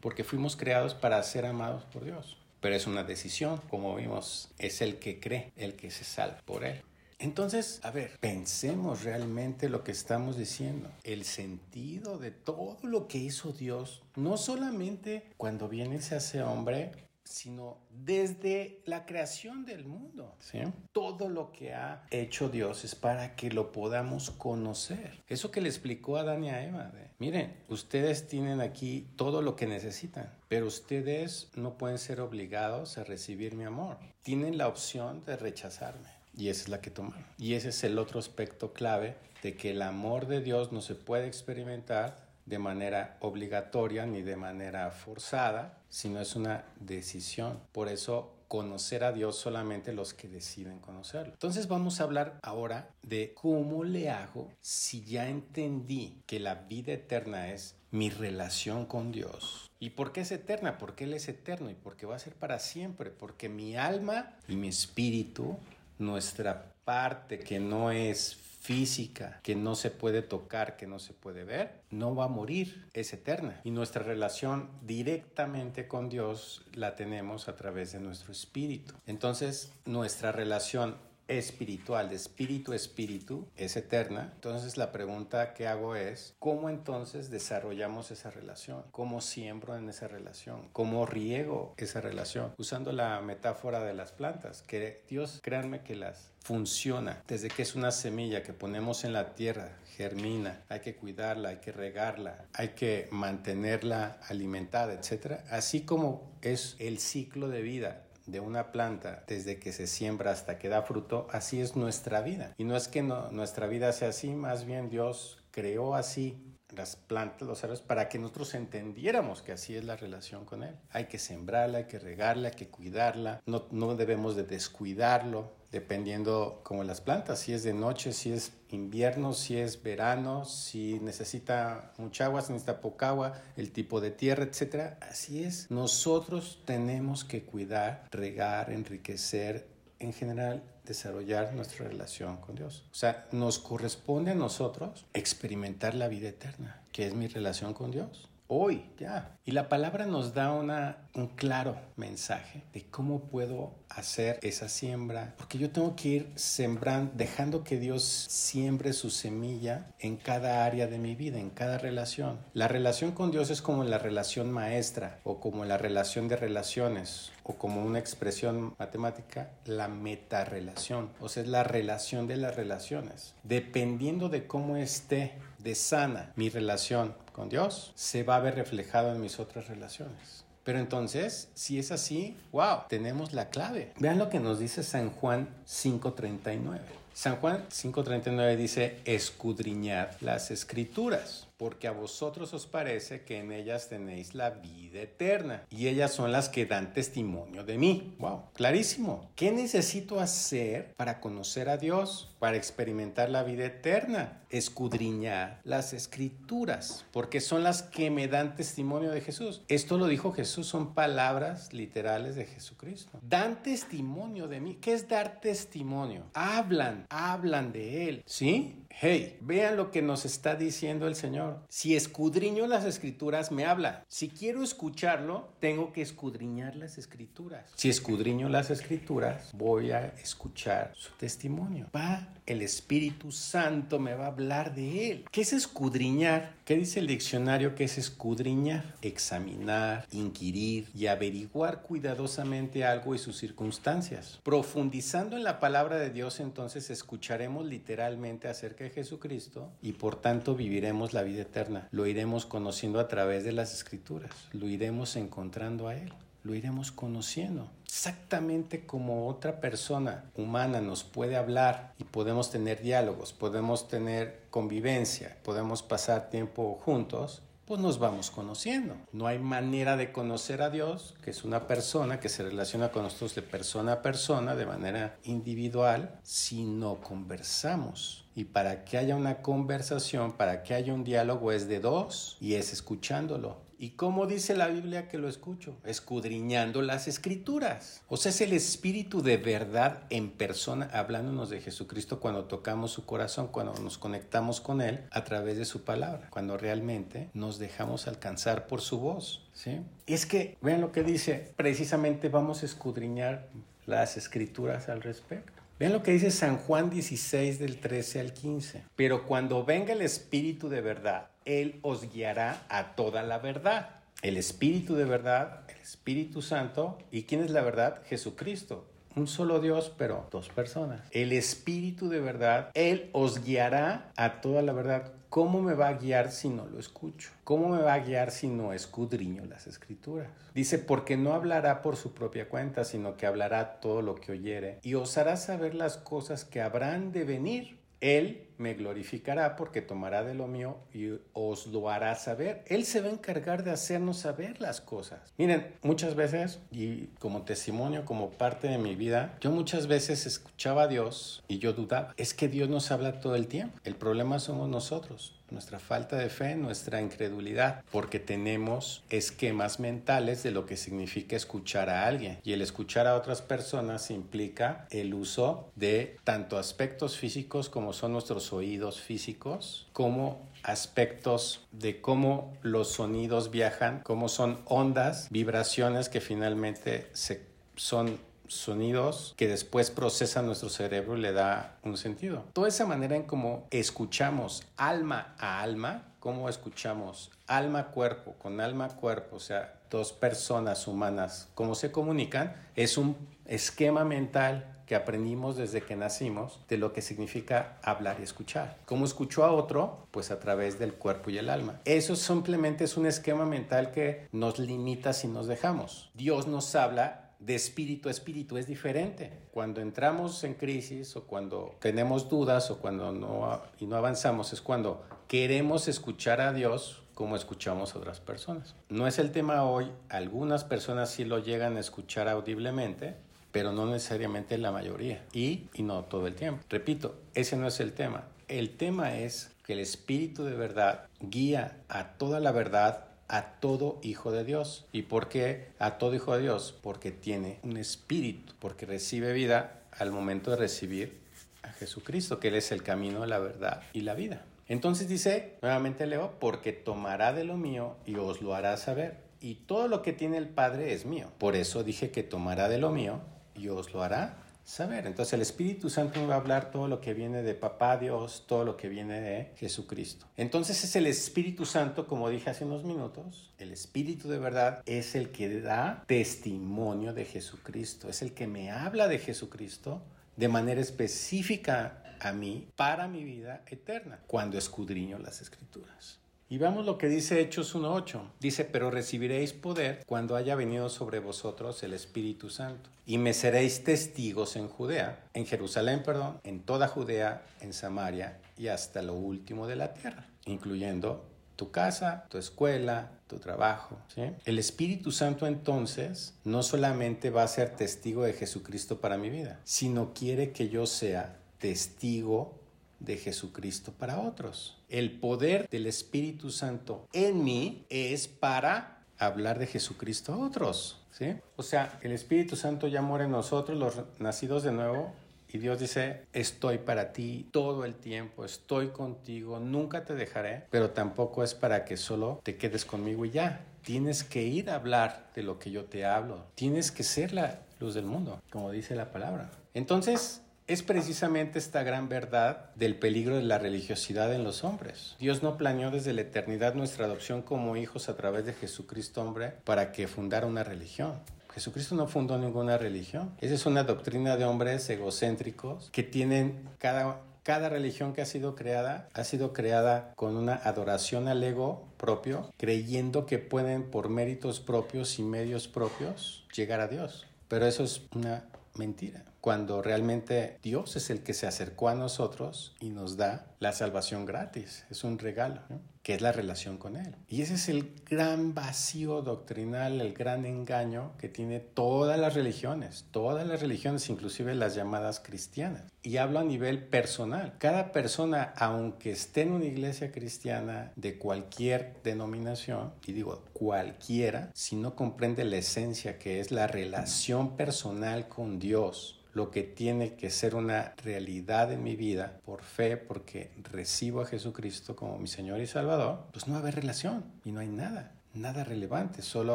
porque 0.00 0.24
fuimos 0.24 0.56
creados 0.56 0.94
para 0.94 1.22
ser 1.22 1.46
amados 1.46 1.84
por 1.84 2.04
Dios. 2.04 2.36
Pero 2.60 2.74
es 2.74 2.86
una 2.86 3.04
decisión, 3.04 3.60
como 3.70 3.94
vimos, 3.96 4.50
es 4.58 4.82
el 4.82 4.98
que 4.98 5.18
cree, 5.18 5.52
el 5.56 5.74
que 5.74 5.90
se 5.90 6.04
salva 6.04 6.38
por 6.44 6.64
él. 6.64 6.82
Entonces, 7.18 7.80
a 7.82 7.90
ver, 7.90 8.16
pensemos 8.18 9.04
realmente 9.04 9.68
lo 9.68 9.84
que 9.84 9.92
estamos 9.92 10.38
diciendo. 10.38 10.90
El 11.04 11.24
sentido 11.24 12.18
de 12.18 12.30
todo 12.30 12.78
lo 12.82 13.08
que 13.08 13.18
hizo 13.18 13.52
Dios, 13.52 14.02
no 14.16 14.38
solamente 14.38 15.24
cuando 15.36 15.68
viene 15.68 15.96
y 15.96 16.00
se 16.00 16.14
hace 16.16 16.42
hombre, 16.42 16.92
sino 17.30 17.78
desde 17.90 18.82
la 18.84 19.06
creación 19.06 19.64
del 19.64 19.84
mundo. 19.84 20.34
¿sí? 20.40 20.60
Todo 20.92 21.28
lo 21.28 21.52
que 21.52 21.74
ha 21.74 22.04
hecho 22.10 22.48
Dios 22.48 22.84
es 22.84 22.94
para 22.94 23.36
que 23.36 23.50
lo 23.50 23.72
podamos 23.72 24.30
conocer. 24.30 25.22
Eso 25.28 25.50
que 25.50 25.60
le 25.60 25.68
explicó 25.68 26.16
a 26.16 26.22
Adán 26.22 26.44
y 26.44 26.50
a 26.50 26.64
Eva. 26.64 26.92
Miren, 27.18 27.54
ustedes 27.68 28.26
tienen 28.26 28.60
aquí 28.60 29.08
todo 29.16 29.42
lo 29.42 29.54
que 29.54 29.66
necesitan, 29.66 30.32
pero 30.48 30.66
ustedes 30.66 31.50
no 31.54 31.78
pueden 31.78 31.98
ser 31.98 32.20
obligados 32.20 32.98
a 32.98 33.04
recibir 33.04 33.54
mi 33.54 33.64
amor. 33.64 33.98
Tienen 34.22 34.58
la 34.58 34.68
opción 34.68 35.24
de 35.24 35.36
rechazarme. 35.36 36.08
Y 36.36 36.48
esa 36.48 36.62
es 36.62 36.68
la 36.68 36.80
que 36.80 36.90
tomaron. 36.90 37.24
Y 37.38 37.54
ese 37.54 37.68
es 37.68 37.84
el 37.84 37.98
otro 37.98 38.18
aspecto 38.18 38.72
clave 38.72 39.16
de 39.42 39.56
que 39.56 39.70
el 39.70 39.82
amor 39.82 40.26
de 40.26 40.40
Dios 40.40 40.72
no 40.72 40.80
se 40.80 40.94
puede 40.94 41.26
experimentar 41.26 42.29
de 42.46 42.58
manera 42.58 43.16
obligatoria 43.20 44.06
ni 44.06 44.22
de 44.22 44.36
manera 44.36 44.90
forzada, 44.90 45.78
sino 45.88 46.20
es 46.20 46.36
una 46.36 46.64
decisión. 46.78 47.60
Por 47.72 47.88
eso 47.88 48.32
conocer 48.50 49.04
a 49.04 49.12
Dios 49.12 49.36
solamente 49.36 49.92
los 49.92 50.12
que 50.12 50.26
deciden 50.26 50.80
conocerlo. 50.80 51.32
Entonces 51.34 51.68
vamos 51.68 52.00
a 52.00 52.04
hablar 52.04 52.40
ahora 52.42 52.90
de 53.02 53.32
cómo 53.32 53.84
le 53.84 54.10
hago 54.10 54.50
si 54.60 55.04
ya 55.04 55.28
entendí 55.28 56.20
que 56.26 56.40
la 56.40 56.56
vida 56.56 56.92
eterna 56.92 57.52
es 57.52 57.76
mi 57.92 58.10
relación 58.10 58.86
con 58.86 59.12
Dios. 59.12 59.70
¿Y 59.78 59.90
por 59.90 60.12
qué 60.12 60.22
es 60.22 60.32
eterna? 60.32 60.78
Porque 60.78 61.04
Él 61.04 61.14
es 61.14 61.28
eterno 61.28 61.70
y 61.70 61.74
porque 61.74 62.06
va 62.06 62.16
a 62.16 62.18
ser 62.18 62.34
para 62.34 62.58
siempre, 62.58 63.10
porque 63.10 63.48
mi 63.48 63.76
alma 63.76 64.34
y 64.48 64.56
mi 64.56 64.66
espíritu, 64.66 65.56
nuestra 65.98 66.74
parte 66.84 67.38
que 67.38 67.60
no 67.60 67.92
es 67.92 68.36
física, 68.60 69.40
que 69.42 69.56
no 69.56 69.74
se 69.74 69.90
puede 69.90 70.20
tocar, 70.20 70.76
que 70.76 70.86
no 70.86 70.98
se 70.98 71.14
puede 71.14 71.44
ver, 71.44 71.80
no 71.90 72.14
va 72.14 72.26
a 72.26 72.28
morir, 72.28 72.86
es 72.92 73.12
eterna. 73.12 73.60
Y 73.64 73.70
nuestra 73.70 74.02
relación 74.02 74.68
directamente 74.82 75.88
con 75.88 76.10
Dios 76.10 76.66
la 76.74 76.94
tenemos 76.94 77.48
a 77.48 77.56
través 77.56 77.92
de 77.92 78.00
nuestro 78.00 78.32
espíritu. 78.32 78.94
Entonces, 79.06 79.72
nuestra 79.86 80.30
relación 80.30 80.96
espiritual, 81.30 82.08
de 82.08 82.16
espíritu 82.16 82.72
espíritu, 82.72 83.46
es 83.56 83.76
eterna. 83.76 84.32
Entonces 84.34 84.76
la 84.76 84.92
pregunta 84.92 85.54
que 85.54 85.66
hago 85.66 85.96
es, 85.96 86.34
¿cómo 86.38 86.68
entonces 86.68 87.30
desarrollamos 87.30 88.10
esa 88.10 88.30
relación? 88.30 88.82
¿Cómo 88.90 89.20
siembro 89.20 89.76
en 89.76 89.88
esa 89.88 90.08
relación? 90.08 90.68
¿Cómo 90.72 91.06
riego 91.06 91.74
esa 91.76 92.00
relación? 92.00 92.52
Usando 92.58 92.92
la 92.92 93.20
metáfora 93.20 93.80
de 93.84 93.94
las 93.94 94.12
plantas, 94.12 94.62
que 94.62 95.02
Dios, 95.08 95.40
créanme 95.42 95.82
que 95.82 95.94
las 95.96 96.30
funciona 96.42 97.22
desde 97.28 97.48
que 97.48 97.62
es 97.62 97.74
una 97.74 97.90
semilla 97.90 98.42
que 98.42 98.52
ponemos 98.52 99.04
en 99.04 99.12
la 99.12 99.34
tierra, 99.34 99.76
germina, 99.96 100.62
hay 100.68 100.80
que 100.80 100.96
cuidarla, 100.96 101.50
hay 101.50 101.56
que 101.56 101.72
regarla, 101.72 102.46
hay 102.54 102.68
que 102.70 103.08
mantenerla 103.10 104.18
alimentada, 104.28 104.94
etc. 104.94 105.40
Así 105.50 105.82
como 105.82 106.30
es 106.42 106.76
el 106.78 106.98
ciclo 106.98 107.48
de 107.48 107.62
vida 107.62 108.02
de 108.30 108.40
una 108.40 108.72
planta 108.72 109.24
desde 109.26 109.58
que 109.58 109.72
se 109.72 109.86
siembra 109.86 110.30
hasta 110.30 110.58
que 110.58 110.68
da 110.68 110.82
fruto, 110.82 111.26
así 111.30 111.60
es 111.60 111.76
nuestra 111.76 112.20
vida. 112.20 112.54
Y 112.58 112.64
no 112.64 112.76
es 112.76 112.88
que 112.88 113.02
nuestra 113.02 113.66
vida 113.66 113.92
sea 113.92 114.08
así, 114.08 114.30
más 114.30 114.64
bien 114.64 114.90
Dios 114.90 115.38
creó 115.50 115.94
así 115.94 116.38
las 116.74 116.96
plantas, 116.96 117.48
los 117.48 117.62
árboles, 117.64 117.82
para 117.82 118.08
que 118.08 118.18
nosotros 118.18 118.54
entendiéramos 118.54 119.42
que 119.42 119.52
así 119.52 119.76
es 119.76 119.84
la 119.84 119.96
relación 119.96 120.44
con 120.44 120.62
Él. 120.62 120.76
Hay 120.90 121.06
que 121.06 121.18
sembrarla, 121.18 121.78
hay 121.78 121.84
que 121.84 121.98
regarla, 121.98 122.48
hay 122.48 122.54
que 122.54 122.68
cuidarla, 122.68 123.42
no, 123.46 123.66
no 123.70 123.96
debemos 123.96 124.36
de 124.36 124.44
descuidarlo, 124.44 125.52
dependiendo 125.70 126.60
como 126.64 126.84
las 126.84 127.00
plantas, 127.00 127.40
si 127.40 127.52
es 127.52 127.62
de 127.62 127.74
noche, 127.74 128.12
si 128.12 128.32
es 128.32 128.52
invierno, 128.70 129.32
si 129.32 129.56
es 129.56 129.82
verano, 129.82 130.44
si 130.44 130.98
necesita 131.00 131.92
mucha 131.98 132.26
agua, 132.26 132.42
si 132.42 132.52
necesita 132.52 132.80
poca 132.80 133.10
agua, 133.10 133.40
el 133.56 133.70
tipo 133.70 134.00
de 134.00 134.10
tierra, 134.10 134.44
etc. 134.44 134.94
Así 135.00 135.44
es. 135.44 135.70
Nosotros 135.70 136.62
tenemos 136.64 137.24
que 137.24 137.42
cuidar, 137.42 138.08
regar, 138.10 138.70
enriquecer, 138.70 139.68
en 139.98 140.12
general 140.12 140.62
desarrollar 140.84 141.52
nuestra 141.52 141.86
relación 141.86 142.38
con 142.38 142.56
Dios. 142.56 142.84
O 142.90 142.94
sea, 142.94 143.28
nos 143.32 143.58
corresponde 143.58 144.32
a 144.32 144.34
nosotros 144.34 145.04
experimentar 145.12 145.94
la 145.94 146.08
vida 146.08 146.30
eterna, 146.30 146.82
que 146.90 147.06
es 147.06 147.14
mi 147.14 147.28
relación 147.28 147.74
con 147.74 147.90
Dios 147.90 148.29
hoy, 148.50 148.84
ya. 148.98 149.38
Y 149.44 149.52
la 149.52 149.68
palabra 149.68 150.06
nos 150.06 150.34
da 150.34 150.52
una, 150.52 151.08
un 151.14 151.28
claro 151.28 151.76
mensaje 151.96 152.64
de 152.72 152.84
cómo 152.90 153.20
puedo 153.28 153.74
hacer 153.88 154.38
esa 154.42 154.68
siembra, 154.68 155.34
porque 155.38 155.56
yo 155.56 155.70
tengo 155.70 155.94
que 155.94 156.08
ir 156.08 156.32
sembrando, 156.34 157.12
dejando 157.14 157.62
que 157.62 157.78
Dios 157.78 158.02
siembre 158.02 158.92
su 158.92 159.10
semilla 159.10 159.92
en 160.00 160.16
cada 160.16 160.64
área 160.64 160.88
de 160.88 160.98
mi 160.98 161.14
vida, 161.14 161.38
en 161.38 161.50
cada 161.50 161.78
relación. 161.78 162.38
La 162.52 162.66
relación 162.66 163.12
con 163.12 163.30
Dios 163.30 163.50
es 163.50 163.62
como 163.62 163.84
la 163.84 163.98
relación 163.98 164.50
maestra 164.50 165.20
o 165.22 165.40
como 165.40 165.64
la 165.64 165.78
relación 165.78 166.26
de 166.26 166.36
relaciones 166.36 167.30
o 167.44 167.54
como 167.54 167.84
una 167.84 168.00
expresión 168.00 168.74
matemática, 168.78 169.50
la 169.64 169.88
metarrelación, 169.88 171.10
o 171.20 171.28
sea, 171.28 171.44
es 171.44 171.48
la 171.48 171.62
relación 171.62 172.26
de 172.26 172.36
las 172.36 172.56
relaciones. 172.56 173.34
Dependiendo 173.44 174.28
de 174.28 174.46
cómo 174.46 174.76
esté 174.76 175.34
de 175.58 175.74
sana 175.74 176.32
mi 176.36 176.48
relación 176.48 177.14
Dios, 177.48 177.92
se 177.94 178.22
va 178.22 178.36
a 178.36 178.40
ver 178.40 178.54
reflejado 178.54 179.12
en 179.12 179.20
mis 179.20 179.38
otras 179.38 179.68
relaciones. 179.68 180.44
Pero 180.64 180.78
entonces, 180.78 181.48
si 181.54 181.78
es 181.78 181.90
así, 181.90 182.36
wow, 182.52 182.80
tenemos 182.88 183.32
la 183.32 183.48
clave. 183.48 183.92
Vean 183.98 184.18
lo 184.18 184.28
que 184.28 184.40
nos 184.40 184.58
dice 184.58 184.82
San 184.82 185.10
Juan 185.10 185.48
5.39. 185.66 186.80
San 187.14 187.36
Juan 187.36 187.66
5.39 187.68 188.56
dice, 188.56 189.00
escudriñad 189.04 190.08
las 190.20 190.50
escrituras 190.50 191.49
porque 191.60 191.86
a 191.88 191.92
vosotros 191.92 192.54
os 192.54 192.66
parece 192.66 193.26
que 193.26 193.36
en 193.36 193.52
ellas 193.52 193.90
tenéis 193.90 194.34
la 194.34 194.48
vida 194.48 195.02
eterna, 195.02 195.66
y 195.68 195.88
ellas 195.88 196.10
son 196.10 196.32
las 196.32 196.48
que 196.48 196.64
dan 196.64 196.94
testimonio 196.94 197.64
de 197.64 197.76
mí. 197.76 198.14
Wow, 198.18 198.44
clarísimo. 198.54 199.28
¿Qué 199.36 199.52
necesito 199.52 200.20
hacer 200.20 200.94
para 200.94 201.20
conocer 201.20 201.68
a 201.68 201.76
Dios, 201.76 202.34
para 202.38 202.56
experimentar 202.56 203.28
la 203.28 203.42
vida 203.42 203.66
eterna? 203.66 204.40
Escudriñar 204.48 205.60
las 205.62 205.92
escrituras, 205.92 207.04
porque 207.12 207.42
son 207.42 207.62
las 207.62 207.82
que 207.82 208.10
me 208.10 208.26
dan 208.26 208.56
testimonio 208.56 209.10
de 209.10 209.20
Jesús. 209.20 209.60
Esto 209.68 209.98
lo 209.98 210.06
dijo 210.06 210.32
Jesús, 210.32 210.66
son 210.66 210.94
palabras 210.94 211.74
literales 211.74 212.36
de 212.36 212.46
Jesucristo. 212.46 213.20
Dan 213.20 213.62
testimonio 213.62 214.48
de 214.48 214.60
mí. 214.60 214.78
¿Qué 214.80 214.94
es 214.94 215.08
dar 215.08 215.42
testimonio? 215.42 216.24
Hablan, 216.32 217.04
hablan 217.10 217.70
de 217.70 218.08
Él. 218.08 218.22
¿Sí? 218.24 218.76
Hey, 219.02 219.38
vean 219.40 219.78
lo 219.78 219.90
que 219.90 220.02
nos 220.02 220.26
está 220.26 220.56
diciendo 220.56 221.08
el 221.08 221.14
Señor. 221.14 221.60
Si 221.70 221.96
escudriño 221.96 222.66
las 222.66 222.84
escrituras, 222.84 223.50
me 223.50 223.64
habla. 223.64 224.04
Si 224.08 224.28
quiero 224.28 224.62
escucharlo, 224.62 225.48
tengo 225.58 225.94
que 225.94 226.02
escudriñar 226.02 226.76
las 226.76 226.98
escrituras. 226.98 227.64
Si 227.76 227.88
escudriño 227.88 228.50
las 228.50 228.68
escrituras, 228.68 229.52
voy 229.54 229.92
a 229.92 230.08
escuchar 230.22 230.92
su 230.94 231.12
testimonio. 231.12 231.86
Va, 231.96 232.28
el 232.44 232.60
Espíritu 232.60 233.32
Santo 233.32 233.98
me 233.98 234.12
va 234.12 234.24
a 234.24 234.32
hablar 234.32 234.74
de 234.74 235.10
él. 235.10 235.24
¿Qué 235.30 235.40
es 235.40 235.54
escudriñar? 235.54 236.52
¿Qué 236.66 236.76
dice 236.76 237.00
el 237.00 237.06
diccionario 237.06 237.74
que 237.74 237.84
es 237.84 237.96
escudriñar? 237.96 238.96
Examinar, 239.00 240.06
inquirir 240.12 240.90
y 240.94 241.06
averiguar 241.06 241.80
cuidadosamente 241.80 242.84
algo 242.84 243.14
y 243.14 243.18
sus 243.18 243.38
circunstancias. 243.38 244.40
Profundizando 244.42 245.38
en 245.38 245.44
la 245.44 245.58
palabra 245.58 245.96
de 245.96 246.10
Dios, 246.10 246.38
entonces 246.38 246.90
escucharemos 246.90 247.64
literalmente 247.64 248.46
acerca 248.46 248.84
de 248.84 248.89
Jesucristo 248.90 249.70
y 249.82 249.92
por 249.92 250.16
tanto 250.16 250.54
viviremos 250.54 251.12
la 251.12 251.22
vida 251.22 251.42
eterna. 251.42 251.88
Lo 251.90 252.06
iremos 252.06 252.46
conociendo 252.46 253.00
a 253.00 253.08
través 253.08 253.44
de 253.44 253.52
las 253.52 253.72
escrituras, 253.74 254.30
lo 254.52 254.68
iremos 254.68 255.16
encontrando 255.16 255.88
a 255.88 255.96
Él, 255.96 256.12
lo 256.42 256.54
iremos 256.54 256.92
conociendo. 256.92 257.70
Exactamente 257.84 258.86
como 258.86 259.28
otra 259.28 259.60
persona 259.60 260.30
humana 260.34 260.80
nos 260.80 261.04
puede 261.04 261.36
hablar 261.36 261.94
y 261.98 262.04
podemos 262.04 262.50
tener 262.50 262.82
diálogos, 262.82 263.32
podemos 263.32 263.88
tener 263.88 264.46
convivencia, 264.50 265.36
podemos 265.42 265.82
pasar 265.82 266.30
tiempo 266.30 266.78
juntos, 266.82 267.42
pues 267.70 267.80
nos 267.80 268.00
vamos 268.00 268.32
conociendo. 268.32 268.96
No 269.12 269.28
hay 269.28 269.38
manera 269.38 269.96
de 269.96 270.10
conocer 270.10 270.60
a 270.60 270.70
Dios, 270.70 271.14
que 271.22 271.30
es 271.30 271.44
una 271.44 271.68
persona 271.68 272.18
que 272.18 272.28
se 272.28 272.42
relaciona 272.42 272.90
con 272.90 273.04
nosotros 273.04 273.36
de 273.36 273.42
persona 273.42 273.92
a 273.92 274.02
persona, 274.02 274.56
de 274.56 274.66
manera 274.66 275.16
individual, 275.22 276.18
si 276.24 276.64
no 276.64 277.00
conversamos. 277.00 278.24
Y 278.40 278.44
para 278.44 278.86
que 278.86 278.96
haya 278.96 279.16
una 279.16 279.42
conversación, 279.42 280.32
para 280.32 280.62
que 280.62 280.72
haya 280.72 280.94
un 280.94 281.04
diálogo 281.04 281.52
es 281.52 281.68
de 281.68 281.78
dos 281.78 282.38
y 282.40 282.54
es 282.54 282.72
escuchándolo. 282.72 283.58
¿Y 283.78 283.90
cómo 283.90 284.26
dice 284.26 284.56
la 284.56 284.68
Biblia 284.68 285.08
que 285.08 285.18
lo 285.18 285.28
escucho? 285.28 285.76
Escudriñando 285.84 286.80
las 286.80 287.06
escrituras. 287.06 288.00
O 288.08 288.16
sea, 288.16 288.30
es 288.30 288.40
el 288.40 288.54
Espíritu 288.54 289.20
de 289.20 289.36
verdad 289.36 290.04
en 290.08 290.30
persona 290.30 290.88
hablándonos 290.90 291.50
de 291.50 291.60
Jesucristo 291.60 292.18
cuando 292.18 292.46
tocamos 292.46 292.92
su 292.92 293.04
corazón, 293.04 293.48
cuando 293.48 293.74
nos 293.74 293.98
conectamos 293.98 294.62
con 294.62 294.80
Él 294.80 295.00
a 295.10 295.22
través 295.24 295.58
de 295.58 295.66
su 295.66 295.84
palabra, 295.84 296.30
cuando 296.30 296.56
realmente 296.56 297.28
nos 297.34 297.58
dejamos 297.58 298.08
alcanzar 298.08 298.66
por 298.68 298.80
su 298.80 299.00
voz. 299.00 299.50
¿sí? 299.52 299.82
Es 300.06 300.24
que, 300.24 300.56
vean 300.62 300.80
lo 300.80 300.92
que 300.92 301.02
dice, 301.02 301.52
precisamente 301.56 302.30
vamos 302.30 302.62
a 302.62 302.66
escudriñar 302.66 303.50
las 303.84 304.16
escrituras 304.16 304.88
al 304.88 305.02
respecto. 305.02 305.59
Vean 305.80 305.94
lo 305.94 306.02
que 306.02 306.12
dice 306.12 306.30
San 306.30 306.58
Juan 306.58 306.90
16 306.90 307.58
del 307.58 307.78
13 307.78 308.20
al 308.20 308.34
15. 308.34 308.84
Pero 308.96 309.26
cuando 309.26 309.64
venga 309.64 309.94
el 309.94 310.02
Espíritu 310.02 310.68
de 310.68 310.82
verdad, 310.82 311.30
Él 311.46 311.80
os 311.80 312.12
guiará 312.12 312.66
a 312.68 312.94
toda 312.94 313.22
la 313.22 313.38
verdad. 313.38 314.02
El 314.20 314.36
Espíritu 314.36 314.94
de 314.94 315.06
verdad, 315.06 315.62
el 315.70 315.80
Espíritu 315.80 316.42
Santo. 316.42 316.98
¿Y 317.10 317.22
quién 317.22 317.42
es 317.42 317.50
la 317.50 317.62
verdad? 317.62 318.02
Jesucristo 318.04 318.90
un 319.16 319.26
solo 319.26 319.60
Dios, 319.60 319.92
pero 319.96 320.26
dos 320.30 320.48
personas. 320.48 321.00
El 321.10 321.32
Espíritu 321.32 322.08
de 322.08 322.20
verdad, 322.20 322.70
Él 322.74 323.10
os 323.12 323.44
guiará 323.44 324.12
a 324.16 324.40
toda 324.40 324.62
la 324.62 324.72
verdad. 324.72 325.12
¿Cómo 325.28 325.62
me 325.62 325.74
va 325.74 325.88
a 325.88 325.94
guiar 325.94 326.32
si 326.32 326.48
no 326.48 326.66
lo 326.66 326.80
escucho? 326.80 327.30
¿Cómo 327.44 327.68
me 327.68 327.80
va 327.80 327.94
a 327.94 328.00
guiar 328.00 328.32
si 328.32 328.48
no 328.48 328.72
escudriño 328.72 329.44
las 329.44 329.68
escrituras? 329.68 330.28
Dice, 330.54 330.78
porque 330.78 331.16
no 331.16 331.34
hablará 331.34 331.82
por 331.82 331.96
su 331.96 332.12
propia 332.12 332.48
cuenta, 332.48 332.82
sino 332.82 333.16
que 333.16 333.26
hablará 333.26 333.80
todo 333.80 334.02
lo 334.02 334.16
que 334.16 334.32
oyere 334.32 334.80
y 334.82 334.94
os 334.94 335.16
hará 335.18 335.36
saber 335.36 335.76
las 335.76 335.98
cosas 335.98 336.44
que 336.44 336.60
habrán 336.60 337.12
de 337.12 337.22
venir 337.22 337.80
él 338.00 338.46
me 338.60 338.74
glorificará 338.74 339.56
porque 339.56 339.82
tomará 339.82 340.22
de 340.22 340.34
lo 340.34 340.46
mío 340.46 340.76
y 340.92 341.18
os 341.32 341.66
lo 341.66 341.90
hará 341.90 342.14
saber. 342.14 342.62
Él 342.66 342.84
se 342.84 343.00
va 343.00 343.08
a 343.08 343.12
encargar 343.12 343.64
de 343.64 343.70
hacernos 343.70 344.18
saber 344.18 344.60
las 344.60 344.80
cosas. 344.80 345.32
Miren, 345.38 345.74
muchas 345.82 346.14
veces, 346.14 346.60
y 346.70 347.06
como 347.18 347.42
testimonio, 347.42 348.04
como 348.04 348.30
parte 348.30 348.68
de 348.68 348.78
mi 348.78 348.94
vida, 348.94 349.36
yo 349.40 349.50
muchas 349.50 349.86
veces 349.86 350.26
escuchaba 350.26 350.82
a 350.82 350.88
Dios 350.88 351.42
y 351.48 351.58
yo 351.58 351.72
dudaba. 351.72 352.14
Es 352.16 352.34
que 352.34 352.48
Dios 352.48 352.68
nos 352.68 352.90
habla 352.90 353.20
todo 353.20 353.34
el 353.34 353.48
tiempo. 353.48 353.78
El 353.82 353.96
problema 353.96 354.38
somos 354.38 354.68
nosotros 354.68 355.40
nuestra 355.52 355.78
falta 355.78 356.16
de 356.16 356.28
fe, 356.28 356.54
nuestra 356.56 357.00
incredulidad, 357.00 357.82
porque 357.90 358.18
tenemos 358.18 359.02
esquemas 359.10 359.80
mentales 359.80 360.42
de 360.42 360.50
lo 360.50 360.66
que 360.66 360.76
significa 360.76 361.36
escuchar 361.36 361.90
a 361.90 362.06
alguien. 362.06 362.38
Y 362.44 362.52
el 362.52 362.62
escuchar 362.62 363.06
a 363.06 363.16
otras 363.16 363.42
personas 363.42 364.10
implica 364.10 364.86
el 364.90 365.14
uso 365.14 365.70
de 365.76 366.16
tanto 366.24 366.58
aspectos 366.58 367.16
físicos 367.16 367.68
como 367.68 367.92
son 367.92 368.12
nuestros 368.12 368.49
oídos 368.52 369.00
físicos, 369.00 369.88
como 369.92 370.48
aspectos 370.62 371.66
de 371.72 372.00
cómo 372.00 372.52
los 372.62 372.88
sonidos 372.88 373.50
viajan, 373.50 374.00
cómo 374.02 374.28
son 374.28 374.60
ondas, 374.66 375.28
vibraciones 375.30 376.08
que 376.08 376.20
finalmente 376.20 377.08
se, 377.12 377.46
son 377.76 378.18
sonidos 378.50 379.34
que 379.36 379.46
después 379.46 379.90
procesa 379.90 380.42
nuestro 380.42 380.68
cerebro 380.68 381.16
y 381.16 381.20
le 381.20 381.32
da 381.32 381.78
un 381.82 381.96
sentido. 381.96 382.44
Toda 382.52 382.68
esa 382.68 382.84
manera 382.84 383.16
en 383.16 383.22
cómo 383.22 383.66
escuchamos 383.70 384.64
alma 384.76 385.34
a 385.38 385.62
alma, 385.62 386.14
cómo 386.18 386.48
escuchamos 386.48 387.30
alma 387.46 387.80
a 387.80 387.86
cuerpo, 387.86 388.34
con 388.34 388.60
alma 388.60 388.86
a 388.86 388.96
cuerpo, 388.96 389.36
o 389.36 389.40
sea, 389.40 389.79
dos 389.90 390.12
personas 390.12 390.86
humanas, 390.86 391.48
cómo 391.54 391.74
se 391.74 391.90
comunican, 391.90 392.54
es 392.76 392.96
un 392.96 393.16
esquema 393.46 394.04
mental 394.04 394.80
que 394.86 394.96
aprendimos 394.96 395.56
desde 395.56 395.82
que 395.82 395.94
nacimos 395.94 396.60
de 396.68 396.76
lo 396.76 396.92
que 396.92 397.00
significa 397.00 397.78
hablar 397.82 398.16
y 398.18 398.24
escuchar. 398.24 398.78
¿Cómo 398.86 399.04
escucho 399.04 399.44
a 399.44 399.52
otro? 399.52 400.08
Pues 400.10 400.32
a 400.32 400.40
través 400.40 400.80
del 400.80 400.94
cuerpo 400.94 401.30
y 401.30 401.38
el 401.38 401.48
alma. 401.48 401.80
Eso 401.84 402.16
simplemente 402.16 402.84
es 402.84 402.96
un 402.96 403.06
esquema 403.06 403.44
mental 403.44 403.92
que 403.92 404.26
nos 404.32 404.58
limita 404.58 405.12
si 405.12 405.28
nos 405.28 405.46
dejamos. 405.46 406.10
Dios 406.14 406.48
nos 406.48 406.74
habla 406.74 407.30
de 407.38 407.54
espíritu 407.54 408.08
a 408.08 408.10
espíritu 408.10 408.58
es 408.58 408.66
diferente. 408.66 409.32
Cuando 409.52 409.80
entramos 409.80 410.44
en 410.44 410.54
crisis 410.54 411.16
o 411.16 411.24
cuando 411.24 411.76
tenemos 411.80 412.28
dudas 412.28 412.70
o 412.70 412.78
cuando 412.78 413.12
no, 413.12 413.62
y 413.78 413.86
no 413.86 413.96
avanzamos 413.96 414.52
es 414.52 414.60
cuando 414.60 415.04
queremos 415.26 415.88
escuchar 415.88 416.40
a 416.40 416.52
Dios 416.52 417.02
como 417.20 417.36
escuchamos 417.36 417.94
a 417.94 417.98
otras 417.98 418.18
personas. 418.18 418.74
No 418.88 419.06
es 419.06 419.18
el 419.18 419.30
tema 419.30 419.64
hoy, 419.64 419.92
algunas 420.08 420.64
personas 420.64 421.10
sí 421.10 421.26
lo 421.26 421.38
llegan 421.38 421.76
a 421.76 421.80
escuchar 421.80 422.30
audiblemente, 422.30 423.14
pero 423.52 423.72
no 423.72 423.84
necesariamente 423.84 424.56
la 424.56 424.72
mayoría 424.72 425.22
y, 425.34 425.66
no 425.76 426.04
todo 426.04 426.26
el 426.26 426.34
tiempo. 426.34 426.64
Repito, 426.70 427.20
ese 427.34 427.58
no 427.58 427.68
es 427.68 427.78
el 427.80 427.92
tema. 427.92 428.24
El 428.48 428.70
tema 428.70 429.18
es 429.18 429.50
que 429.66 429.74
el 429.74 429.80
Espíritu 429.80 430.44
de 430.44 430.54
verdad 430.54 431.08
guía 431.20 431.76
a 431.90 432.12
toda 432.12 432.40
la 432.40 432.52
verdad 432.52 433.04
a 433.28 433.60
todo 433.60 433.98
hijo 434.02 434.32
de 434.32 434.44
Dios. 434.44 434.86
¿Y 434.90 435.02
por 435.02 435.28
qué 435.28 435.72
a 435.78 435.98
todo 435.98 436.14
hijo 436.14 436.34
de 436.34 436.40
Dios? 436.40 436.74
Porque 436.80 437.10
tiene 437.10 437.58
un 437.62 437.76
espíritu, 437.76 438.54
porque 438.58 438.86
recibe 438.86 439.34
vida 439.34 439.82
al 439.92 440.10
momento 440.10 440.52
de 440.52 440.56
recibir 440.56 441.20
a 441.62 441.68
Jesucristo, 441.68 442.40
que 442.40 442.48
Él 442.48 442.54
es 442.54 442.72
el 442.72 442.82
camino, 442.82 443.26
la 443.26 443.38
verdad 443.40 443.82
y 443.92 444.00
la 444.00 444.14
vida. 444.14 444.46
Entonces 444.70 445.08
dice, 445.08 445.56
nuevamente 445.62 446.06
leo, 446.06 446.38
porque 446.38 446.72
tomará 446.72 447.32
de 447.32 447.42
lo 447.42 447.56
mío 447.56 447.96
y 448.06 448.14
os 448.14 448.40
lo 448.40 448.54
hará 448.54 448.76
saber. 448.76 449.16
Y 449.40 449.56
todo 449.66 449.88
lo 449.88 450.00
que 450.00 450.12
tiene 450.12 450.36
el 450.36 450.48
Padre 450.48 450.92
es 450.92 451.06
mío. 451.06 451.32
Por 451.38 451.56
eso 451.56 451.82
dije 451.82 452.12
que 452.12 452.22
tomará 452.22 452.68
de 452.68 452.78
lo 452.78 452.92
mío 452.92 453.20
y 453.56 453.66
os 453.66 453.92
lo 453.92 454.04
hará 454.04 454.38
saber. 454.62 455.08
Entonces 455.08 455.32
el 455.32 455.40
Espíritu 455.40 455.90
Santo 455.90 456.24
va 456.28 456.34
a 456.34 456.36
hablar 456.36 456.70
todo 456.70 456.86
lo 456.86 457.00
que 457.00 457.14
viene 457.14 457.42
de 457.42 457.54
Papá 457.54 457.96
Dios, 457.96 458.44
todo 458.46 458.64
lo 458.64 458.76
que 458.76 458.88
viene 458.88 459.20
de 459.20 459.50
Jesucristo. 459.56 460.26
Entonces 460.36 460.84
es 460.84 460.94
el 460.94 461.08
Espíritu 461.08 461.66
Santo, 461.66 462.06
como 462.06 462.30
dije 462.30 462.50
hace 462.50 462.64
unos 462.64 462.84
minutos, 462.84 463.50
el 463.58 463.72
Espíritu 463.72 464.28
de 464.28 464.38
verdad 464.38 464.84
es 464.86 465.16
el 465.16 465.30
que 465.32 465.60
da 465.60 466.04
testimonio 466.06 467.12
de 467.12 467.24
Jesucristo, 467.24 468.08
es 468.08 468.22
el 468.22 468.34
que 468.34 468.46
me 468.46 468.70
habla 468.70 469.08
de 469.08 469.18
Jesucristo 469.18 470.00
de 470.36 470.48
manera 470.48 470.80
específica 470.80 471.99
a 472.20 472.32
mí 472.32 472.68
para 472.76 473.08
mi 473.08 473.24
vida 473.24 473.62
eterna 473.66 474.20
cuando 474.26 474.58
escudriño 474.58 475.18
las 475.18 475.40
escrituras. 475.40 476.20
Y 476.52 476.58
vamos 476.58 476.84
lo 476.84 476.98
que 476.98 477.08
dice 477.08 477.40
Hechos 477.40 477.76
1.8. 477.76 478.22
Dice, 478.40 478.64
pero 478.64 478.90
recibiréis 478.90 479.52
poder 479.52 480.02
cuando 480.04 480.34
haya 480.34 480.56
venido 480.56 480.88
sobre 480.88 481.20
vosotros 481.20 481.80
el 481.84 481.92
Espíritu 481.92 482.50
Santo. 482.50 482.90
Y 483.06 483.18
me 483.18 483.34
seréis 483.34 483.84
testigos 483.84 484.56
en 484.56 484.68
Judea, 484.68 485.24
en 485.32 485.46
Jerusalén, 485.46 486.02
perdón, 486.02 486.40
en 486.42 486.62
toda 486.62 486.88
Judea, 486.88 487.42
en 487.60 487.72
Samaria 487.72 488.40
y 488.58 488.66
hasta 488.66 489.00
lo 489.00 489.14
último 489.14 489.68
de 489.68 489.76
la 489.76 489.94
tierra, 489.94 490.26
incluyendo 490.44 491.24
tu 491.54 491.70
casa, 491.70 492.26
tu 492.30 492.38
escuela, 492.38 493.12
tu 493.28 493.38
trabajo. 493.38 493.98
El 494.44 494.58
Espíritu 494.58 495.12
Santo 495.12 495.46
entonces 495.46 496.34
no 496.42 496.62
solamente 496.62 497.30
va 497.30 497.44
a 497.44 497.48
ser 497.48 497.76
testigo 497.76 498.24
de 498.24 498.32
Jesucristo 498.32 499.00
para 499.00 499.18
mi 499.18 499.30
vida, 499.30 499.60
sino 499.62 500.14
quiere 500.14 500.52
que 500.52 500.68
yo 500.68 500.86
sea 500.86 501.36
testigo 501.60 502.58
de 502.98 503.16
Jesucristo 503.16 503.92
para 503.92 504.18
otros. 504.18 504.76
El 504.88 505.12
poder 505.12 505.68
del 505.70 505.86
Espíritu 505.86 506.50
Santo 506.50 507.06
en 507.12 507.44
mí 507.44 507.86
es 507.88 508.26
para 508.26 509.04
hablar 509.18 509.58
de 509.58 509.66
Jesucristo 509.66 510.32
a 510.32 510.38
otros. 510.38 511.06
¿sí? 511.12 511.36
O 511.56 511.62
sea, 511.62 511.98
el 512.02 512.12
Espíritu 512.12 512.56
Santo 512.56 512.88
ya 512.88 513.02
muere 513.02 513.26
en 513.26 513.30
nosotros, 513.30 513.78
los 513.78 513.94
nacidos 514.18 514.62
de 514.64 514.72
nuevo, 514.72 515.12
y 515.52 515.58
Dios 515.58 515.80
dice, 515.80 516.26
estoy 516.32 516.78
para 516.78 517.12
ti 517.12 517.48
todo 517.50 517.84
el 517.84 517.94
tiempo, 517.94 518.44
estoy 518.44 518.88
contigo, 518.88 519.58
nunca 519.58 520.04
te 520.04 520.14
dejaré, 520.14 520.66
pero 520.70 520.90
tampoco 520.90 521.42
es 521.42 521.54
para 521.54 521.84
que 521.84 521.96
solo 521.96 522.40
te 522.44 522.56
quedes 522.56 522.84
conmigo 522.84 523.24
y 523.24 523.30
ya. 523.30 523.64
Tienes 523.82 524.22
que 524.22 524.42
ir 524.42 524.70
a 524.70 524.76
hablar 524.76 525.30
de 525.34 525.42
lo 525.42 525.58
que 525.58 525.72
yo 525.72 525.86
te 525.86 526.04
hablo. 526.04 526.44
Tienes 526.54 526.92
que 526.92 527.02
ser 527.02 527.32
la 527.32 527.62
luz 527.80 527.94
del 527.94 528.04
mundo, 528.04 528.40
como 528.50 528.70
dice 528.70 528.94
la 528.94 529.10
palabra. 529.10 529.50
Entonces, 529.74 530.42
es 530.70 530.84
precisamente 530.84 531.58
esta 531.58 531.82
gran 531.82 532.08
verdad 532.08 532.70
del 532.76 532.96
peligro 532.96 533.34
de 533.34 533.42
la 533.42 533.58
religiosidad 533.58 534.32
en 534.32 534.44
los 534.44 534.62
hombres. 534.62 535.16
Dios 535.18 535.42
no 535.42 535.56
planeó 535.56 535.90
desde 535.90 536.12
la 536.12 536.20
eternidad 536.20 536.74
nuestra 536.74 537.06
adopción 537.06 537.42
como 537.42 537.76
hijos 537.76 538.08
a 538.08 538.16
través 538.16 538.46
de 538.46 538.52
Jesucristo 538.52 539.20
hombre 539.20 539.52
para 539.64 539.90
que 539.90 540.06
fundara 540.06 540.46
una 540.46 540.62
religión. 540.62 541.14
Jesucristo 541.52 541.96
no 541.96 542.06
fundó 542.06 542.38
ninguna 542.38 542.78
religión. 542.78 543.32
Esa 543.40 543.54
es 543.54 543.66
una 543.66 543.82
doctrina 543.82 544.36
de 544.36 544.44
hombres 544.44 544.88
egocéntricos 544.88 545.90
que 545.90 546.04
tienen 546.04 546.68
cada 546.78 547.18
cada 547.42 547.68
religión 547.68 548.12
que 548.12 548.20
ha 548.20 548.26
sido 548.26 548.54
creada 548.54 549.08
ha 549.12 549.24
sido 549.24 549.52
creada 549.52 550.12
con 550.14 550.36
una 550.36 550.54
adoración 550.54 551.26
al 551.26 551.42
ego 551.42 551.88
propio, 551.96 552.52
creyendo 552.58 553.26
que 553.26 553.38
pueden 553.38 553.90
por 553.90 554.08
méritos 554.08 554.60
propios 554.60 555.18
y 555.18 555.24
medios 555.24 555.66
propios 555.66 556.46
llegar 556.54 556.78
a 556.78 556.86
Dios. 556.86 557.26
Pero 557.48 557.66
eso 557.66 557.82
es 557.82 558.02
una 558.14 558.44
mentira, 558.76 559.24
cuando 559.40 559.82
realmente 559.82 560.58
Dios 560.62 560.96
es 560.96 561.10
el 561.10 561.22
que 561.22 561.34
se 561.34 561.46
acercó 561.46 561.88
a 561.88 561.94
nosotros 561.94 562.76
y 562.80 562.90
nos 562.90 563.16
da 563.16 563.46
la 563.58 563.72
salvación 563.72 564.26
gratis, 564.26 564.84
es 564.90 565.04
un 565.04 565.18
regalo, 565.18 565.60
que 566.02 566.14
es 566.14 566.22
la 566.22 566.32
relación 566.32 566.78
con 566.78 566.96
Él. 566.96 567.14
Y 567.28 567.42
ese 567.42 567.54
es 567.54 567.68
el 567.68 567.94
gran 568.08 568.54
vacío 568.54 569.20
doctrinal, 569.22 570.00
el 570.00 570.14
gran 570.14 570.46
engaño 570.46 571.12
que 571.18 571.28
tiene 571.28 571.60
todas 571.60 572.18
las 572.18 572.34
religiones, 572.34 573.06
todas 573.10 573.46
las 573.46 573.60
religiones, 573.60 574.08
inclusive 574.08 574.54
las 574.54 574.74
llamadas 574.74 575.20
cristianas. 575.20 575.84
Y 576.02 576.16
hablo 576.16 576.38
a 576.38 576.44
nivel 576.44 576.82
personal. 576.84 577.54
Cada 577.58 577.92
persona, 577.92 578.54
aunque 578.56 579.10
esté 579.10 579.42
en 579.42 579.52
una 579.52 579.66
iglesia 579.66 580.10
cristiana 580.10 580.92
de 580.96 581.18
cualquier 581.18 581.96
denominación, 582.02 582.94
y 583.06 583.12
digo 583.12 583.44
cualquiera, 583.52 584.50
si 584.54 584.76
no 584.76 584.96
comprende 584.96 585.44
la 585.44 585.58
esencia 585.58 586.18
que 586.18 586.40
es 586.40 586.50
la 586.50 586.66
relación 586.66 587.56
personal 587.56 588.28
con 588.28 588.58
Dios, 588.58 589.19
lo 589.32 589.50
que 589.50 589.62
tiene 589.62 590.14
que 590.14 590.30
ser 590.30 590.54
una 590.54 590.94
realidad 591.04 591.72
en 591.72 591.82
mi 591.82 591.96
vida 591.96 592.40
por 592.44 592.62
fe, 592.62 592.96
porque 592.96 593.50
recibo 593.70 594.22
a 594.22 594.26
Jesucristo 594.26 594.96
como 594.96 595.18
mi 595.18 595.28
Señor 595.28 595.60
y 595.60 595.66
Salvador, 595.66 596.24
pues 596.32 596.46
no 596.46 596.54
va 596.54 596.58
a 596.58 596.62
haber 596.62 596.76
relación 596.76 597.24
y 597.44 597.52
no 597.52 597.60
hay 597.60 597.68
nada, 597.68 598.12
nada 598.34 598.64
relevante, 598.64 599.22
solo 599.22 599.54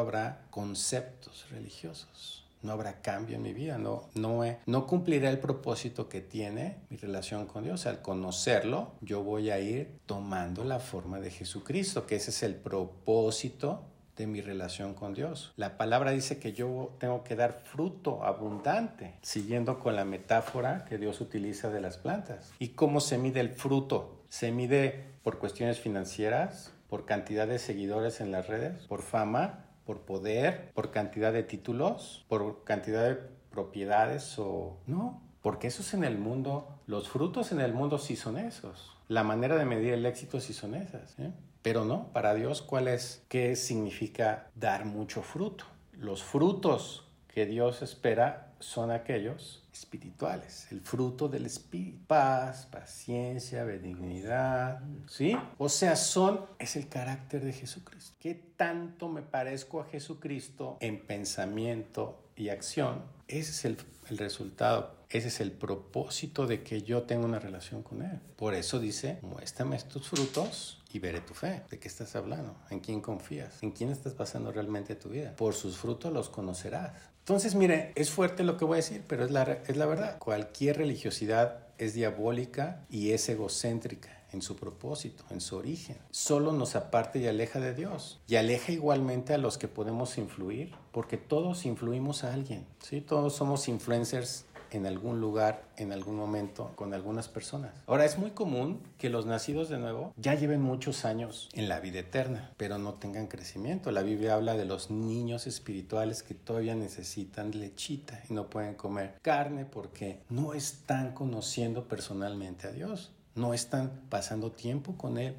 habrá 0.00 0.46
conceptos 0.50 1.46
religiosos. 1.50 2.42
No 2.62 2.72
habrá 2.72 3.00
cambio 3.00 3.36
en 3.36 3.42
mi 3.42 3.52
vida, 3.52 3.78
no, 3.78 4.08
no, 4.14 4.40
no 4.64 4.86
cumpliré 4.86 5.28
el 5.28 5.38
propósito 5.38 6.08
que 6.08 6.20
tiene 6.20 6.78
mi 6.88 6.96
relación 6.96 7.46
con 7.46 7.62
Dios. 7.62 7.86
Al 7.86 8.02
conocerlo, 8.02 8.92
yo 9.02 9.22
voy 9.22 9.50
a 9.50 9.60
ir 9.60 10.00
tomando 10.06 10.64
la 10.64 10.80
forma 10.80 11.20
de 11.20 11.30
Jesucristo, 11.30 12.06
que 12.06 12.16
ese 12.16 12.30
es 12.30 12.42
el 12.42 12.56
propósito 12.56 13.84
de 14.16 14.26
mi 14.26 14.40
relación 14.40 14.94
con 14.94 15.14
Dios. 15.14 15.52
La 15.56 15.76
palabra 15.76 16.10
dice 16.10 16.38
que 16.38 16.52
yo 16.52 16.94
tengo 16.98 17.22
que 17.22 17.36
dar 17.36 17.52
fruto 17.52 18.24
abundante, 18.24 19.14
siguiendo 19.22 19.78
con 19.78 19.94
la 19.94 20.04
metáfora 20.04 20.84
que 20.84 20.98
Dios 20.98 21.20
utiliza 21.20 21.70
de 21.70 21.80
las 21.80 21.98
plantas. 21.98 22.52
¿Y 22.58 22.68
cómo 22.68 23.00
se 23.00 23.18
mide 23.18 23.40
el 23.40 23.50
fruto? 23.50 24.24
Se 24.28 24.50
mide 24.50 25.04
por 25.22 25.38
cuestiones 25.38 25.80
financieras, 25.80 26.72
por 26.88 27.04
cantidad 27.04 27.46
de 27.46 27.58
seguidores 27.58 28.20
en 28.20 28.32
las 28.32 28.48
redes, 28.48 28.86
por 28.86 29.02
fama, 29.02 29.66
por 29.84 30.00
poder, 30.00 30.72
por 30.72 30.90
cantidad 30.90 31.32
de 31.32 31.42
títulos, 31.42 32.24
por 32.28 32.64
cantidad 32.64 33.08
de 33.08 33.16
propiedades 33.50 34.38
o 34.38 34.78
no, 34.86 35.22
porque 35.42 35.68
eso 35.68 35.82
es 35.82 35.94
en 35.94 36.04
el 36.04 36.18
mundo, 36.18 36.80
los 36.86 37.08
frutos 37.08 37.52
en 37.52 37.60
el 37.60 37.72
mundo 37.72 37.98
sí 37.98 38.16
son 38.16 38.36
esos. 38.36 38.96
La 39.08 39.22
manera 39.22 39.56
de 39.56 39.64
medir 39.64 39.92
el 39.94 40.04
éxito 40.04 40.40
sí 40.40 40.52
son 40.52 40.74
esas. 40.74 41.16
¿eh? 41.20 41.32
Pero 41.66 41.84
no, 41.84 42.12
para 42.12 42.32
Dios, 42.32 42.62
¿cuál 42.62 42.86
es? 42.86 43.24
¿Qué 43.28 43.56
significa 43.56 44.50
dar 44.54 44.84
mucho 44.84 45.20
fruto? 45.20 45.64
Los 45.94 46.22
frutos 46.22 47.08
que 47.26 47.44
Dios 47.44 47.82
espera 47.82 48.52
son 48.60 48.92
aquellos 48.92 49.64
espirituales, 49.72 50.68
el 50.70 50.80
fruto 50.80 51.26
del 51.26 51.44
espíritu, 51.44 52.06
paz, 52.06 52.68
paciencia, 52.70 53.64
benignidad, 53.64 54.80
¿sí? 55.08 55.36
O 55.58 55.68
sea, 55.68 55.96
son, 55.96 56.46
es 56.60 56.76
el 56.76 56.86
carácter 56.86 57.44
de 57.44 57.52
Jesucristo. 57.52 58.14
¿Qué 58.20 58.36
tanto 58.56 59.08
me 59.08 59.22
parezco 59.22 59.80
a 59.80 59.86
Jesucristo 59.86 60.76
en 60.78 61.04
pensamiento 61.04 62.28
y 62.36 62.50
acción? 62.50 63.02
Ese 63.26 63.50
es 63.50 63.64
el, 63.64 63.76
resultado 64.16 64.94
ese 65.10 65.28
es 65.28 65.40
el 65.40 65.50
propósito 65.50 66.46
de 66.46 66.62
que 66.62 66.82
yo 66.82 67.02
tenga 67.02 67.24
una 67.24 67.40
relación 67.40 67.82
con 67.82 68.02
Él. 68.02 68.20
Por 68.36 68.54
eso 68.54 68.78
dice, 68.78 69.18
muéstrame 69.22 69.78
tus 69.80 70.08
frutos 70.08 70.75
y 70.92 70.98
veré 70.98 71.20
tu 71.20 71.34
fe. 71.34 71.62
¿De 71.70 71.78
qué 71.78 71.88
estás 71.88 72.16
hablando? 72.16 72.56
¿En 72.70 72.80
quién 72.80 73.00
confías? 73.00 73.62
¿En 73.62 73.72
quién 73.72 73.90
estás 73.90 74.14
pasando 74.14 74.52
realmente 74.52 74.94
tu 74.94 75.10
vida? 75.10 75.34
Por 75.36 75.54
sus 75.54 75.76
frutos 75.76 76.12
los 76.12 76.28
conocerás. 76.28 76.92
Entonces, 77.20 77.54
mire, 77.54 77.92
es 77.96 78.10
fuerte 78.10 78.44
lo 78.44 78.56
que 78.56 78.64
voy 78.64 78.74
a 78.74 78.76
decir, 78.76 79.02
pero 79.06 79.24
es 79.24 79.30
la, 79.30 79.42
es 79.66 79.76
la 79.76 79.86
verdad. 79.86 80.18
Cualquier 80.18 80.78
religiosidad 80.78 81.66
es 81.78 81.94
diabólica 81.94 82.84
y 82.88 83.10
es 83.10 83.28
egocéntrica 83.28 84.16
en 84.32 84.42
su 84.42 84.56
propósito, 84.56 85.24
en 85.30 85.40
su 85.40 85.56
origen. 85.56 85.96
Solo 86.10 86.52
nos 86.52 86.76
aparta 86.76 87.18
y 87.18 87.26
aleja 87.26 87.58
de 87.58 87.74
Dios. 87.74 88.20
Y 88.28 88.36
aleja 88.36 88.72
igualmente 88.72 89.34
a 89.34 89.38
los 89.38 89.58
que 89.58 89.68
podemos 89.68 90.18
influir, 90.18 90.72
porque 90.92 91.16
todos 91.16 91.66
influimos 91.66 92.24
a 92.24 92.32
alguien. 92.32 92.66
¿sí? 92.80 93.00
Todos 93.00 93.34
somos 93.34 93.68
influencers 93.68 94.44
en 94.76 94.86
algún 94.86 95.20
lugar, 95.20 95.64
en 95.76 95.92
algún 95.92 96.16
momento, 96.16 96.72
con 96.76 96.94
algunas 96.94 97.28
personas. 97.28 97.72
Ahora, 97.86 98.04
es 98.04 98.18
muy 98.18 98.30
común 98.30 98.80
que 98.98 99.10
los 99.10 99.26
nacidos 99.26 99.68
de 99.68 99.78
nuevo 99.78 100.12
ya 100.16 100.34
lleven 100.34 100.60
muchos 100.60 101.04
años 101.04 101.48
en 101.52 101.68
la 101.68 101.80
vida 101.80 102.00
eterna, 102.00 102.52
pero 102.56 102.78
no 102.78 102.94
tengan 102.94 103.26
crecimiento. 103.26 103.90
La 103.90 104.02
Biblia 104.02 104.34
habla 104.34 104.56
de 104.56 104.64
los 104.64 104.90
niños 104.90 105.46
espirituales 105.46 106.22
que 106.22 106.34
todavía 106.34 106.74
necesitan 106.74 107.58
lechita 107.58 108.22
y 108.30 108.34
no 108.34 108.48
pueden 108.48 108.74
comer 108.74 109.18
carne 109.22 109.64
porque 109.64 110.20
no 110.28 110.54
están 110.54 111.12
conociendo 111.12 111.88
personalmente 111.88 112.68
a 112.68 112.72
Dios, 112.72 113.12
no 113.34 113.54
están 113.54 113.90
pasando 114.08 114.52
tiempo 114.52 114.96
con 114.96 115.18
Él 115.18 115.34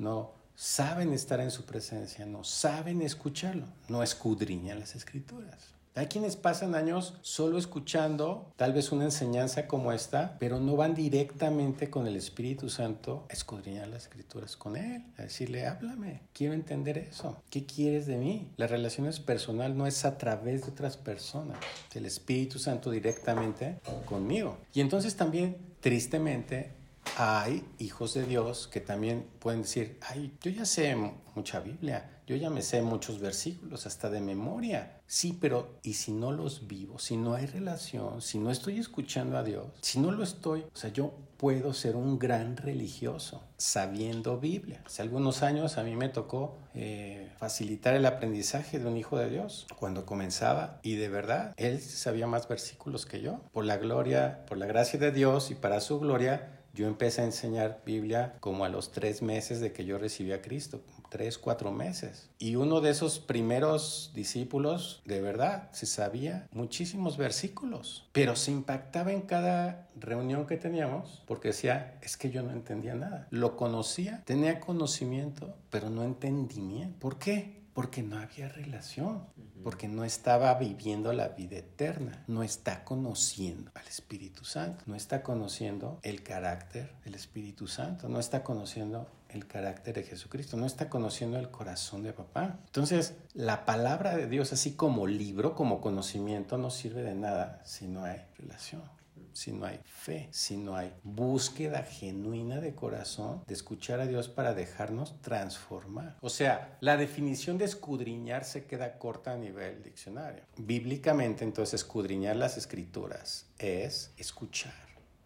no 0.00 0.32
saben 0.54 1.12
estar 1.12 1.40
en 1.40 1.50
su 1.50 1.64
presencia, 1.64 2.24
no 2.26 2.42
saben 2.42 3.02
escucharlo, 3.02 3.66
no 3.88 4.02
escudriñan 4.02 4.80
las 4.80 4.96
escrituras. 4.96 5.74
Hay 5.96 6.06
quienes 6.06 6.36
pasan 6.36 6.74
años 6.74 7.14
solo 7.22 7.58
escuchando 7.58 8.52
tal 8.56 8.72
vez 8.72 8.92
una 8.92 9.04
enseñanza 9.04 9.66
como 9.66 9.92
esta, 9.92 10.36
pero 10.38 10.60
no 10.60 10.76
van 10.76 10.94
directamente 10.94 11.90
con 11.90 12.06
el 12.06 12.16
Espíritu 12.16 12.68
Santo 12.68 13.26
a 13.28 13.32
escudriñar 13.32 13.88
las 13.88 14.04
escrituras 14.04 14.56
con 14.56 14.76
Él, 14.76 15.04
a 15.18 15.22
decirle, 15.22 15.66
háblame, 15.66 16.22
quiero 16.32 16.54
entender 16.54 16.96
eso, 16.98 17.42
¿qué 17.50 17.66
quieres 17.66 18.06
de 18.06 18.16
mí? 18.16 18.48
La 18.56 18.68
relación 18.68 19.06
es 19.06 19.18
personal, 19.18 19.76
no 19.76 19.86
es 19.86 20.04
a 20.04 20.16
través 20.16 20.64
de 20.64 20.70
otras 20.70 20.96
personas, 20.96 21.58
el 21.94 22.06
Espíritu 22.06 22.58
Santo 22.58 22.90
directamente 22.90 23.80
conmigo. 24.06 24.58
Y 24.72 24.80
entonces 24.80 25.16
también, 25.16 25.56
tristemente, 25.80 26.79
hay 27.16 27.64
hijos 27.78 28.14
de 28.14 28.24
Dios 28.24 28.68
que 28.68 28.80
también 28.80 29.26
pueden 29.38 29.62
decir, 29.62 29.98
ay, 30.00 30.32
yo 30.42 30.50
ya 30.50 30.64
sé 30.64 30.96
mucha 31.34 31.60
Biblia, 31.60 32.20
yo 32.26 32.36
ya 32.36 32.50
me 32.50 32.62
sé 32.62 32.82
muchos 32.82 33.18
versículos, 33.18 33.86
hasta 33.86 34.08
de 34.08 34.20
memoria. 34.20 35.00
Sí, 35.06 35.36
pero 35.40 35.80
¿y 35.82 35.94
si 35.94 36.12
no 36.12 36.30
los 36.30 36.68
vivo? 36.68 36.98
Si 36.98 37.16
no 37.16 37.34
hay 37.34 37.46
relación, 37.46 38.22
si 38.22 38.38
no 38.38 38.50
estoy 38.50 38.78
escuchando 38.78 39.36
a 39.36 39.42
Dios, 39.42 39.66
si 39.80 39.98
no 39.98 40.12
lo 40.12 40.22
estoy, 40.22 40.60
o 40.60 40.76
sea, 40.76 40.90
yo 40.90 41.12
puedo 41.36 41.72
ser 41.72 41.96
un 41.96 42.18
gran 42.18 42.56
religioso 42.56 43.42
sabiendo 43.56 44.38
Biblia. 44.38 44.82
Hace 44.86 45.02
algunos 45.02 45.42
años 45.42 45.78
a 45.78 45.82
mí 45.82 45.96
me 45.96 46.08
tocó 46.08 46.58
eh, 46.74 47.32
facilitar 47.38 47.94
el 47.94 48.06
aprendizaje 48.06 48.78
de 48.78 48.86
un 48.86 48.96
hijo 48.96 49.18
de 49.18 49.30
Dios 49.30 49.66
cuando 49.78 50.06
comenzaba 50.06 50.78
y 50.82 50.96
de 50.96 51.08
verdad 51.08 51.54
él 51.56 51.80
sabía 51.80 52.26
más 52.26 52.46
versículos 52.46 53.06
que 53.06 53.22
yo. 53.22 53.40
Por 53.52 53.64
la 53.64 53.78
gloria, 53.78 54.44
por 54.46 54.58
la 54.58 54.66
gracia 54.66 54.98
de 54.98 55.12
Dios 55.12 55.50
y 55.50 55.54
para 55.54 55.80
su 55.80 55.98
gloria, 55.98 56.59
yo 56.72 56.86
empecé 56.86 57.22
a 57.22 57.24
enseñar 57.24 57.82
Biblia 57.84 58.36
como 58.40 58.64
a 58.64 58.68
los 58.68 58.92
tres 58.92 59.22
meses 59.22 59.60
de 59.60 59.72
que 59.72 59.84
yo 59.84 59.98
recibí 59.98 60.32
a 60.32 60.42
Cristo, 60.42 60.80
tres, 61.10 61.36
cuatro 61.38 61.72
meses. 61.72 62.30
Y 62.38 62.56
uno 62.56 62.80
de 62.80 62.90
esos 62.90 63.18
primeros 63.18 64.12
discípulos, 64.14 65.02
de 65.04 65.20
verdad, 65.20 65.70
se 65.72 65.86
sabía 65.86 66.48
muchísimos 66.52 67.18
versículos, 67.18 68.08
pero 68.12 68.36
se 68.36 68.52
impactaba 68.52 69.12
en 69.12 69.22
cada 69.22 69.88
reunión 69.96 70.46
que 70.46 70.56
teníamos 70.56 71.22
porque 71.26 71.48
decía, 71.48 71.98
es 72.02 72.16
que 72.16 72.30
yo 72.30 72.42
no 72.42 72.52
entendía 72.52 72.94
nada. 72.94 73.26
Lo 73.30 73.56
conocía, 73.56 74.22
tenía 74.24 74.60
conocimiento, 74.60 75.54
pero 75.68 75.90
no 75.90 76.04
entendimiento. 76.04 76.98
¿Por 76.98 77.18
qué? 77.18 77.59
Porque 77.72 78.02
no 78.02 78.18
había 78.18 78.48
relación, 78.48 79.26
porque 79.62 79.88
no 79.88 80.04
estaba 80.04 80.54
viviendo 80.54 81.12
la 81.12 81.28
vida 81.28 81.58
eterna, 81.58 82.24
no 82.26 82.42
está 82.42 82.84
conociendo 82.84 83.70
al 83.74 83.86
Espíritu 83.86 84.44
Santo, 84.44 84.82
no 84.86 84.94
está 84.94 85.22
conociendo 85.22 85.98
el 86.02 86.22
carácter 86.22 86.92
del 87.04 87.14
Espíritu 87.14 87.66
Santo, 87.66 88.08
no 88.08 88.18
está 88.18 88.42
conociendo 88.42 89.08
el 89.28 89.46
carácter 89.46 89.94
de 89.94 90.02
Jesucristo, 90.02 90.56
no 90.56 90.66
está 90.66 90.88
conociendo 90.88 91.38
el 91.38 91.50
corazón 91.50 92.02
de 92.02 92.12
papá. 92.12 92.58
Entonces, 92.66 93.14
la 93.34 93.64
palabra 93.64 94.16
de 94.16 94.26
Dios, 94.26 94.52
así 94.52 94.72
como 94.72 95.06
libro, 95.06 95.54
como 95.54 95.80
conocimiento, 95.80 96.58
no 96.58 96.70
sirve 96.70 97.02
de 97.02 97.14
nada 97.14 97.60
si 97.64 97.86
no 97.86 98.04
hay 98.04 98.20
relación 98.36 98.82
si 99.32 99.52
no 99.52 99.66
hay 99.66 99.80
fe, 99.84 100.28
si 100.30 100.56
no 100.56 100.76
hay 100.76 100.92
búsqueda 101.02 101.82
genuina 101.82 102.60
de 102.60 102.74
corazón 102.74 103.42
de 103.46 103.54
escuchar 103.54 104.00
a 104.00 104.06
Dios 104.06 104.28
para 104.28 104.54
dejarnos 104.54 105.20
transformar. 105.22 106.16
O 106.20 106.30
sea, 106.30 106.76
la 106.80 106.96
definición 106.96 107.58
de 107.58 107.64
escudriñar 107.64 108.44
se 108.44 108.64
queda 108.64 108.98
corta 108.98 109.32
a 109.32 109.36
nivel 109.36 109.82
diccionario. 109.82 110.42
Bíblicamente, 110.56 111.44
entonces, 111.44 111.80
escudriñar 111.80 112.36
las 112.36 112.56
escrituras 112.56 113.46
es 113.58 114.12
escuchar 114.16 114.72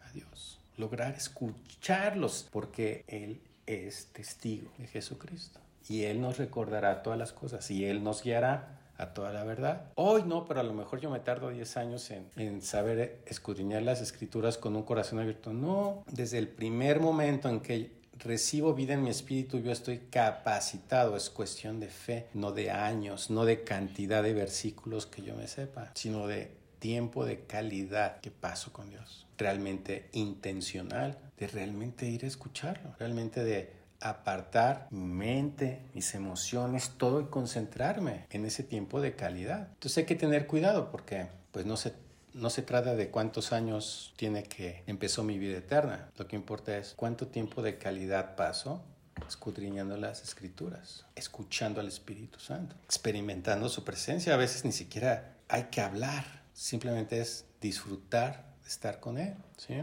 a 0.03 0.11
Dios, 0.13 0.61
lograr 0.77 1.15
escucharlos, 1.15 2.49
porque 2.51 3.05
Él 3.07 3.41
es 3.67 4.07
testigo 4.13 4.71
de 4.79 4.87
Jesucristo. 4.87 5.61
Y 5.89 6.05
Él 6.05 6.21
nos 6.21 6.39
recordará 6.39 7.03
todas 7.03 7.19
las 7.19 7.33
cosas 7.33 7.71
y 7.71 7.85
Él 7.85 8.03
nos 8.03 8.23
guiará 8.23 8.84
a 8.97 9.15
toda 9.15 9.33
la 9.33 9.45
verdad. 9.45 9.93
Hoy 9.97 10.23
no, 10.25 10.45
pero 10.45 10.61
a 10.61 10.65
lo 10.65 10.73
mejor 10.73 11.01
yo 11.01 11.11
me 11.11 11.21
tardo 11.21 11.51
10 11.51 11.77
años 11.77 12.11
en, 12.11 12.31
en, 12.37 12.63
saber 12.63 13.23
escudriñar 13.27 13.83
las 13.83 14.01
escrituras 14.01 14.59
con 14.59 14.77
un 14.77 14.83
corazón 14.83 15.19
abierto. 15.19 15.53
No, 15.53 16.05
desde 16.11 16.39
el 16.39 16.49
primer 16.49 17.01
momento 17.01 17.49
en 17.49 17.61
que 17.61 18.05
recibo 18.19 18.75
vida 18.75 18.95
en 18.95 19.03
mi 19.03 19.11
espíritu, 19.11 19.59
yo 19.59 19.73
estoy 19.73 19.99
capacitado. 20.11 21.17
Es 21.17 21.31
cuestión 21.31 21.81
de 21.81 21.89
fe, 21.89 22.27
no 22.35 22.53
de 22.53 22.71
años, 22.71 23.31
no 23.31 23.45
de 23.45 23.65
cantidad 23.65 24.23
de 24.23 24.33
versículos 24.33 25.07
que 25.07 25.23
yo 25.23 25.35
me 25.35 25.49
sepa, 25.49 25.91
sino 25.95 26.27
de 26.27 26.51
tiempo 26.79 27.25
de 27.25 27.41
calidad 27.47 28.21
que 28.21 28.31
paso 28.31 28.73
con 28.73 28.91
Dios. 28.91 29.27
Realmente 29.39 30.09
intencional, 30.13 31.19
de 31.39 31.47
realmente 31.47 32.07
ir 32.07 32.25
a 32.25 32.29
escucharlo, 32.29 32.95
realmente 32.99 33.43
de 33.43 33.84
apartar 34.05 34.87
mi 34.91 35.07
mente, 35.07 35.83
mis 35.95 36.15
emociones, 36.15 36.93
todo 36.97 37.21
y 37.21 37.27
concentrarme 37.27 38.27
en 38.31 38.45
ese 38.45 38.63
tiempo 38.63 39.01
de 39.01 39.17
calidad. 39.17 39.69
Entonces 39.75 39.99
hay 39.99 40.05
que 40.05 40.15
tener 40.15 40.47
cuidado 40.47 40.91
porque 40.91 41.29
pues 41.51 41.67
no 41.67 41.77
se 41.77 41.93
no 42.35 42.51
se 42.51 42.63
trata 42.63 42.97
de 42.97 43.11
cuántos 43.11 43.53
años 43.53 44.13
tiene 44.17 44.43
que 44.43 44.83
empezó 44.87 45.23
mi 45.23 45.39
vida 45.39 45.59
eterna. 45.59 46.11
Lo 46.19 46.27
que 46.27 46.35
importa 46.35 46.77
es 46.77 46.93
cuánto 46.97 47.29
tiempo 47.29 47.63
de 47.63 47.79
calidad 47.79 48.35
paso 48.35 48.83
escudriñando 49.29 49.97
las 49.97 50.23
escrituras, 50.23 51.07
escuchando 51.15 51.81
al 51.81 51.89
Espíritu 51.89 52.41
Santo, 52.41 52.77
experimentando 52.85 53.69
su 53.69 53.85
presencia. 53.85 54.35
A 54.35 54.37
veces 54.37 54.65
ni 54.65 54.73
siquiera 54.73 55.37
hay 55.49 55.65
que 55.65 55.81
hablar, 55.81 56.25
simplemente 56.53 57.21
es 57.21 57.47
disfrutar 57.61 58.55
de 58.63 58.69
estar 58.69 59.01
con 59.01 59.19
Él. 59.19 59.35
¿sí? 59.57 59.75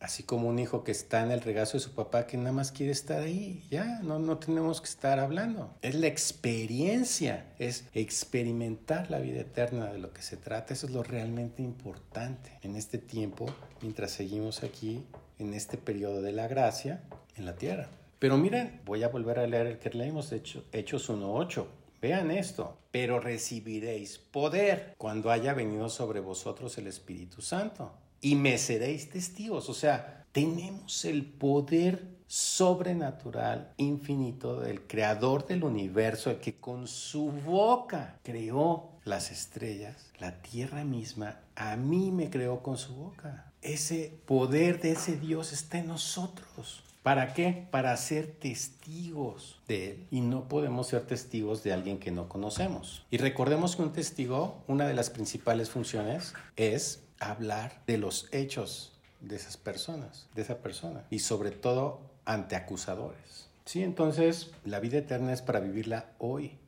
Así 0.00 0.22
como 0.22 0.48
un 0.48 0.58
hijo 0.58 0.82
que 0.82 0.92
está 0.92 1.22
en 1.22 1.30
el 1.30 1.42
regazo 1.42 1.74
de 1.74 1.84
su 1.84 1.92
papá 1.92 2.26
que 2.26 2.38
nada 2.38 2.52
más 2.52 2.72
quiere 2.72 2.90
estar 2.90 3.20
ahí, 3.20 3.62
ya, 3.70 4.00
no, 4.02 4.18
no 4.18 4.38
tenemos 4.38 4.80
que 4.80 4.88
estar 4.88 5.18
hablando. 5.18 5.76
Es 5.82 5.94
la 5.94 6.06
experiencia, 6.06 7.44
es 7.58 7.84
experimentar 7.92 9.10
la 9.10 9.18
vida 9.18 9.42
eterna 9.42 9.92
de 9.92 9.98
lo 9.98 10.14
que 10.14 10.22
se 10.22 10.38
trata. 10.38 10.72
Eso 10.72 10.86
es 10.86 10.92
lo 10.92 11.02
realmente 11.02 11.62
importante 11.62 12.58
en 12.62 12.76
este 12.76 12.96
tiempo, 12.96 13.44
mientras 13.82 14.12
seguimos 14.12 14.62
aquí 14.62 15.04
en 15.38 15.52
este 15.52 15.76
periodo 15.76 16.22
de 16.22 16.32
la 16.32 16.48
gracia 16.48 17.02
en 17.36 17.44
la 17.44 17.56
tierra. 17.56 17.90
Pero 18.18 18.38
miren, 18.38 18.80
voy 18.86 19.02
a 19.02 19.08
volver 19.08 19.38
a 19.38 19.46
leer 19.46 19.66
el 19.66 19.78
que 19.78 19.90
leímos, 19.90 20.32
Hechos 20.32 21.10
1.8. 21.10 21.66
Vean 22.00 22.30
esto, 22.30 22.78
pero 22.90 23.20
recibiréis 23.20 24.16
poder 24.16 24.94
cuando 24.96 25.30
haya 25.30 25.52
venido 25.52 25.90
sobre 25.90 26.20
vosotros 26.20 26.78
el 26.78 26.86
Espíritu 26.86 27.42
Santo 27.42 27.92
y 28.20 28.34
me 28.34 28.58
seréis 28.58 29.10
testigos. 29.10 29.68
O 29.68 29.74
sea, 29.74 30.26
tenemos 30.32 31.04
el 31.04 31.24
poder 31.24 32.20
sobrenatural 32.26 33.72
infinito 33.76 34.60
del 34.60 34.82
creador 34.82 35.46
del 35.46 35.64
universo, 35.64 36.30
el 36.30 36.38
que 36.38 36.54
con 36.54 36.86
su 36.86 37.32
boca 37.32 38.20
creó 38.22 38.90
las 39.04 39.32
estrellas, 39.32 39.96
la 40.20 40.40
tierra 40.40 40.84
misma, 40.84 41.40
a 41.56 41.76
mí 41.76 42.12
me 42.12 42.30
creó 42.30 42.62
con 42.62 42.78
su 42.78 42.94
boca. 42.94 43.52
Ese 43.62 44.16
poder 44.26 44.80
de 44.80 44.92
ese 44.92 45.16
Dios 45.16 45.52
está 45.52 45.78
en 45.78 45.88
nosotros. 45.88 46.84
¿Para 47.02 47.32
qué? 47.32 47.66
Para 47.70 47.96
ser 47.96 48.26
testigos 48.26 49.58
de 49.66 49.90
Él. 49.90 50.06
Y 50.10 50.20
no 50.20 50.48
podemos 50.48 50.86
ser 50.86 51.06
testigos 51.06 51.62
de 51.62 51.72
alguien 51.72 51.98
que 51.98 52.10
no 52.10 52.28
conocemos. 52.28 53.04
Y 53.10 53.16
recordemos 53.16 53.74
que 53.74 53.82
un 53.82 53.92
testigo, 53.92 54.62
una 54.68 54.86
de 54.86 54.94
las 54.94 55.10
principales 55.10 55.70
funciones 55.70 56.34
es 56.56 57.02
hablar 57.20 57.82
de 57.86 57.98
los 57.98 58.28
hechos 58.32 58.98
de 59.20 59.36
esas 59.36 59.56
personas, 59.56 60.26
de 60.34 60.42
esa 60.42 60.58
persona, 60.58 61.04
y 61.10 61.20
sobre 61.20 61.50
todo 61.50 62.00
ante 62.24 62.56
acusadores. 62.56 63.48
Sí, 63.64 63.82
entonces 63.82 64.50
la 64.64 64.80
vida 64.80 64.98
eterna 64.98 65.32
es 65.32 65.42
para 65.42 65.60
vivirla 65.60 66.06
hoy. 66.18 66.58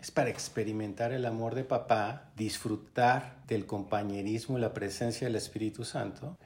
Es 0.00 0.12
para 0.12 0.30
experimentar 0.30 1.12
el 1.12 1.26
amor 1.26 1.56
de 1.56 1.64
papá, 1.64 2.30
disfrutar 2.36 3.42
del 3.48 3.66
compañerismo 3.66 4.58
y 4.58 4.60
la 4.60 4.72
presencia 4.72 5.26
del 5.26 5.34
Espíritu 5.34 5.84
Santo, 5.84 6.36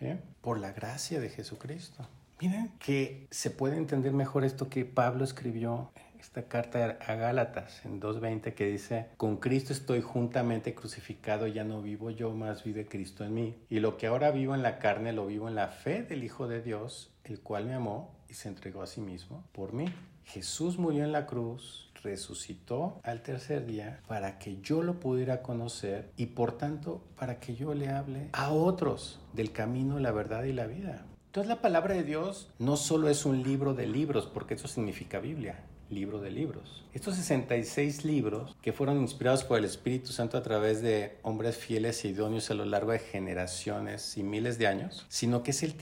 por 0.41 0.59
la 0.59 0.73
gracia 0.73 1.21
de 1.21 1.29
Jesucristo. 1.29 2.09
Miren 2.41 2.73
que 2.79 3.27
se 3.31 3.51
puede 3.51 3.77
entender 3.77 4.15
mejor 4.15 4.45
esto 4.45 4.71
que 4.71 4.87
Pablo 4.87 5.25
escribió 5.25 5.93
esta 6.21 6.43
carta 6.45 6.99
a 7.07 7.15
Gálatas 7.15 7.85
en 7.85 8.01
2.20 8.01 8.55
que 8.55 8.67
dice, 8.67 9.07
con 9.17 9.39
Cristo 9.39 9.73
estoy 9.73 10.03
juntamente 10.03 10.75
crucificado, 10.75 11.47
ya 11.47 11.65
no 11.65 11.81
vivo 11.81 12.11
yo, 12.11 12.33
más 12.33 12.63
vive 12.63 12.87
Cristo 12.87 13.25
en 13.25 13.35
mí. 13.35 13.57
Y 13.71 13.81
lo 13.81 13.97
que 13.97 14.07
ahora 14.07 14.31
vivo 14.31 14.55
en 14.55 14.63
la 14.63 14.79
carne 14.79 15.13
lo 15.13 15.27
vivo 15.27 15.49
en 15.49 15.55
la 15.55 15.69
fe 15.69 16.03
del 16.03 16.23
Hijo 16.23 16.47
de 16.47 16.63
Dios, 16.63 17.11
el 17.25 17.41
cual 17.41 17.65
me 17.65 17.75
amó 17.75 18.15
y 18.29 18.35
se 18.35 18.49
entregó 18.49 18.83
a 18.83 18.87
sí 18.87 19.01
mismo 19.01 19.45
por 19.53 19.73
mí. 19.73 19.87
Jesús 20.25 20.79
murió 20.79 21.05
en 21.05 21.13
la 21.13 21.27
cruz, 21.27 21.91
resucitó 22.03 23.01
al 23.03 23.23
tercer 23.23 23.67
día 23.67 24.01
para 24.07 24.39
que 24.39 24.61
yo 24.61 24.83
lo 24.83 25.01
pudiera 25.01 25.43
conocer 25.43 26.13
y 26.17 26.27
por 26.27 26.57
tanto 26.57 27.03
para 27.17 27.41
que 27.41 27.55
yo 27.55 27.75
le 27.75 27.89
hable 27.89 28.29
a 28.33 28.53
otros 28.53 29.21
del 29.33 29.53
camino, 29.53 29.99
la 29.99 30.13
verdad 30.13 30.45
y 30.45 30.53
la 30.53 30.67
vida. 30.67 31.07
Entonces 31.27 31.49
la 31.49 31.63
palabra 31.63 31.95
de 31.95 32.05
Dios 32.05 32.53
no 32.59 32.77
solo 32.77 33.09
es 33.09 33.25
un 33.25 33.43
libro 33.43 33.75
de 33.75 33.87
libros, 33.87 34.27
porque 34.27 34.55
eso 34.55 34.69
significa 34.69 35.21
Biblia 35.21 35.65
libro 35.91 36.21
de 36.21 36.31
libros. 36.31 36.85
Estos 36.93 37.17
66 37.17 38.05
libros 38.05 38.57
que 38.63 38.73
fueron 38.73 39.01
inspirados 39.01 39.45
por 39.45 39.59
el 39.59 39.65
Espíritu 39.65 40.13
Santo 40.13 40.39
a 40.39 40.43
través 40.43 40.83
de 40.83 41.19
hombres 41.23 41.57
fieles 41.57 42.05
y 42.05 42.09
idóneos 42.09 42.51
a 42.51 42.55
lo 42.55 42.65
largo 42.65 42.93
de 42.93 42.99
generaciones 42.99 44.17
y 44.17 44.23
miles 44.23 44.59
de 44.59 44.67
años, 44.67 45.07
sino 45.09 45.43
que 45.43 45.51
es 45.51 45.63
el 45.63 45.75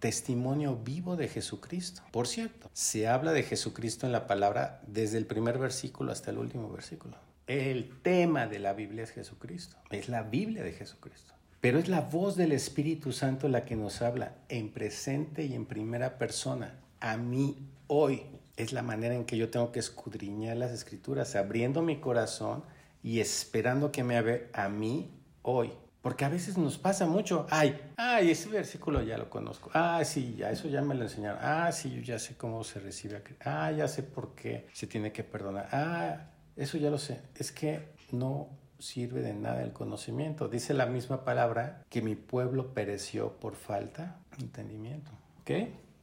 testimonio 0.00 0.76
vivo 0.76 1.16
de 1.16 1.28
Jesucristo. 1.28 2.02
Por 2.10 2.26
cierto, 2.26 2.70
se 2.72 3.06
habla 3.06 3.32
de 3.32 3.42
Jesucristo 3.42 4.06
en 4.06 4.12
la 4.12 4.26
palabra 4.26 4.80
desde 4.86 5.18
el 5.18 5.26
primer 5.26 5.58
versículo 5.58 6.10
hasta 6.10 6.30
el 6.30 6.38
último 6.38 6.70
versículo. 6.70 7.16
El 7.46 8.00
tema 8.02 8.46
de 8.46 8.60
la 8.60 8.72
Biblia 8.72 9.04
es 9.04 9.10
Jesucristo, 9.10 9.76
es 9.90 10.08
la 10.08 10.22
Biblia 10.22 10.62
de 10.62 10.72
Jesucristo. 10.72 11.34
Pero 11.60 11.78
es 11.78 11.88
la 11.88 12.00
voz 12.00 12.36
del 12.36 12.52
Espíritu 12.52 13.12
Santo 13.12 13.48
la 13.48 13.64
que 13.64 13.76
nos 13.76 14.00
habla 14.00 14.36
en 14.48 14.70
presente 14.70 15.44
y 15.44 15.54
en 15.54 15.66
primera 15.66 16.16
persona, 16.16 16.78
a 17.00 17.16
mí 17.16 17.58
hoy. 17.86 18.22
Es 18.60 18.74
la 18.74 18.82
manera 18.82 19.14
en 19.14 19.24
que 19.24 19.38
yo 19.38 19.48
tengo 19.48 19.72
que 19.72 19.78
escudriñar 19.78 20.54
las 20.58 20.70
escrituras, 20.70 21.34
abriendo 21.34 21.80
mi 21.80 21.98
corazón 21.98 22.62
y 23.02 23.20
esperando 23.20 23.90
que 23.90 24.04
me 24.04 24.18
hable 24.18 24.50
a 24.52 24.68
mí 24.68 25.10
hoy. 25.40 25.72
Porque 26.02 26.26
a 26.26 26.28
veces 26.28 26.58
nos 26.58 26.76
pasa 26.76 27.06
mucho, 27.06 27.46
ay, 27.48 27.80
ay, 27.96 28.30
ese 28.30 28.50
versículo 28.50 29.02
ya 29.02 29.16
lo 29.16 29.30
conozco, 29.30 29.70
ah, 29.72 30.02
sí, 30.04 30.34
ya, 30.36 30.50
eso 30.50 30.68
ya 30.68 30.82
me 30.82 30.94
lo 30.94 31.04
enseñaron, 31.04 31.38
ah, 31.42 31.72
sí, 31.72 31.90
yo 31.90 32.02
ya 32.02 32.18
sé 32.18 32.36
cómo 32.36 32.62
se 32.64 32.80
recibe, 32.80 33.22
a... 33.44 33.66
ah, 33.66 33.72
ya 33.72 33.88
sé 33.88 34.02
por 34.02 34.34
qué 34.34 34.66
se 34.74 34.86
tiene 34.86 35.10
que 35.10 35.24
perdonar, 35.24 35.68
ah, 35.72 36.30
eso 36.56 36.76
ya 36.76 36.90
lo 36.90 36.98
sé, 36.98 37.20
es 37.34 37.52
que 37.52 37.88
no 38.12 38.48
sirve 38.78 39.20
de 39.22 39.34
nada 39.34 39.62
el 39.62 39.72
conocimiento, 39.72 40.48
dice 40.48 40.72
la 40.72 40.86
misma 40.86 41.24
palabra 41.24 41.82
que 41.88 42.00
mi 42.00 42.14
pueblo 42.14 42.72
pereció 42.72 43.38
por 43.38 43.54
falta 43.54 44.20
de 44.36 44.44
entendimiento, 44.44 45.10
¿ok? 45.42 45.50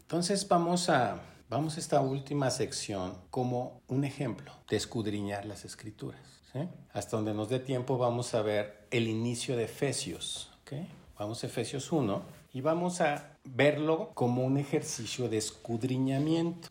Entonces 0.02 0.48
vamos 0.48 0.90
a, 0.90 1.22
vamos 1.50 1.78
a 1.78 1.80
esta 1.80 2.02
última 2.02 2.52
sección 2.52 3.18
como 3.30 3.82
un 3.88 4.04
ejemplo 4.04 4.52
de 4.70 4.78
escudriñar 4.78 5.46
las 5.46 5.66
escrituras. 5.66 6.22
Hasta 6.92 7.18
donde 7.18 7.36
nos 7.36 7.50
dé 7.50 7.60
tiempo 7.60 7.98
vamos 8.00 8.34
a 8.34 8.42
ver 8.42 8.88
el 8.90 9.08
inicio 9.08 9.56
de 9.56 9.66
Efesios. 9.66 10.52
Vamos 11.18 11.44
a 11.44 11.48
Efesios 11.48 11.92
1 11.92 12.22
y 12.54 12.62
vamos 12.62 13.02
a 13.02 13.38
verlo 13.44 14.12
como 14.14 14.44
un 14.44 14.58
ejercicio 14.58 15.30
de 15.30 15.38
escudriñamiento. 15.38 16.70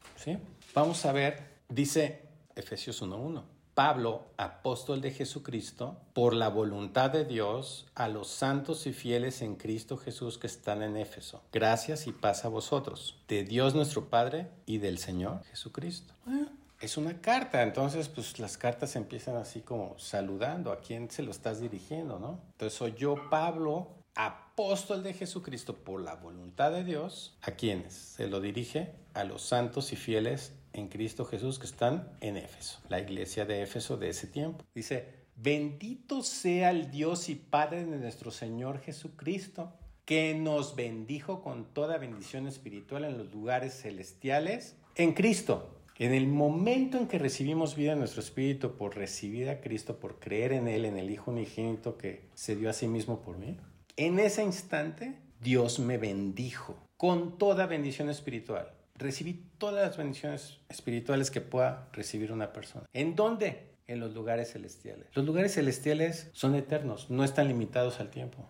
Vamos 0.75 1.07
a 1.07 1.12
ver, 1.12 1.61
dice 1.69 2.23
Efesios 2.55 3.03
1.1. 3.03 3.56
Pablo, 3.77 4.25
apóstol 4.39 5.03
de 5.03 5.11
Jesucristo, 5.11 5.99
por 6.15 6.33
la 6.33 6.49
voluntad 6.49 7.11
de 7.11 7.27
Dios, 7.27 7.85
a 7.95 8.09
los 8.09 8.29
santos 8.29 8.87
y 8.87 8.95
fieles 8.95 9.43
en 9.43 9.57
Cristo 9.57 9.99
Jesús 9.99 10.39
que 10.39 10.47
están 10.47 10.83
en 10.83 10.97
Éfeso. 10.97 11.43
Gracias 11.53 12.07
y 12.07 12.12
paz 12.12 12.47
a 12.47 12.49
vosotros, 12.49 13.19
de 13.29 13.45
Dios 13.45 13.75
nuestro 13.75 14.09
Padre 14.09 14.49
y 14.65 14.79
del 14.79 14.97
Señor 14.97 15.45
Jesucristo. 15.51 16.15
Ah, 16.27 16.49
es 16.81 16.97
una 16.97 17.21
carta, 17.21 17.62
entonces 17.62 18.09
pues 18.09 18.39
las 18.39 18.57
cartas 18.57 18.97
empiezan 18.97 19.37
así 19.37 19.61
como 19.61 19.95
saludando 19.99 20.73
a 20.73 20.81
quién 20.81 21.11
se 21.11 21.23
lo 21.23 21.31
estás 21.31 21.61
dirigiendo, 21.61 22.19
¿no? 22.19 22.41
Entonces 22.53 22.79
soy 22.79 22.95
yo, 22.95 23.29
Pablo, 23.29 23.89
apóstol 24.15 25.03
de 25.03 25.12
Jesucristo 25.12 25.77
por 25.77 26.01
la 26.01 26.15
voluntad 26.15 26.73
de 26.73 26.83
Dios, 26.83 27.37
¿a 27.43 27.51
quiénes? 27.51 27.93
Se 27.93 28.27
lo 28.27 28.41
dirige 28.41 28.95
a 29.12 29.25
los 29.25 29.43
santos 29.43 29.93
y 29.93 29.97
fieles 29.97 30.55
en 30.77 30.89
Cristo 30.89 31.25
Jesús 31.25 31.59
que 31.59 31.67
están 31.67 32.17
en 32.21 32.37
Éfeso, 32.37 32.81
la 32.89 33.01
iglesia 33.01 33.45
de 33.45 33.62
Éfeso 33.62 33.97
de 33.97 34.11
ese 34.11 34.27
tiempo. 34.27 34.65
Dice, 34.75 35.27
bendito 35.37 36.23
sea 36.23 36.71
el 36.71 36.91
Dios 36.91 37.29
y 37.29 37.35
Padre 37.35 37.85
de 37.85 37.97
nuestro 37.97 38.31
Señor 38.31 38.81
Jesucristo, 38.81 39.73
que 40.05 40.35
nos 40.35 40.77
bendijo 40.77 41.43
con 41.43 41.65
toda 41.75 41.99
bendición 41.99 42.47
espiritual 42.47 43.05
en 43.05 43.19
los 43.19 43.33
lugares 43.33 43.75
celestiales 43.81 44.77
en 44.95 45.12
Cristo 45.12 45.77
en 45.99 46.12
el 46.12 46.27
momento 46.27 46.99
en 46.99 47.07
que 47.07 47.19
recibimos 47.19 47.75
vida 47.75 47.93
en 47.93 48.01
nuestro 48.01 48.21
espíritu 48.21 48.77
por 48.77 48.97
recibir 48.97 49.49
a 49.49 49.61
Cristo, 49.61 49.99
por 49.99 50.19
creer 50.19 50.53
en 50.53 50.69
Él, 50.69 50.85
en 50.85 50.99
el 50.99 51.11
Hijo 51.11 51.31
unigénito 51.31 51.97
que 51.97 52.29
se 52.35 52.55
dio 52.55 52.69
a 52.69 52.75
sí 52.75 52.87
mismo 52.87 53.21
por 53.21 53.39
mí, 53.39 53.57
en 53.97 54.19
ese 54.19 54.45
instante 54.45 55.19
Dios 55.41 55.79
me 55.79 55.97
bendijo 55.97 56.77
con 56.97 57.39
toda 57.39 57.67
bendición 57.67 58.11
espiritual. 58.11 58.76
Recibí 58.98 59.44
todas 59.59 59.87
las 59.87 59.96
bendiciones 59.96 60.59
espirituales 60.68 61.30
que 61.30 61.40
pueda 61.40 61.88
recibir 61.92 62.32
una 62.32 62.52
persona. 62.52 62.87
¿En 62.92 63.14
dónde? 63.14 63.70
En 63.87 64.00
los 64.00 64.14
lugares 64.14 64.52
celestiales. 64.52 65.06
Los 65.14 65.24
lugares 65.24 65.54
celestiales 65.54 66.30
son 66.32 66.54
eternos, 66.54 67.11
no 67.11 67.24
están 67.24 67.48
limitados 67.48 68.00
al 68.00 68.11
tiempo. 68.11 68.48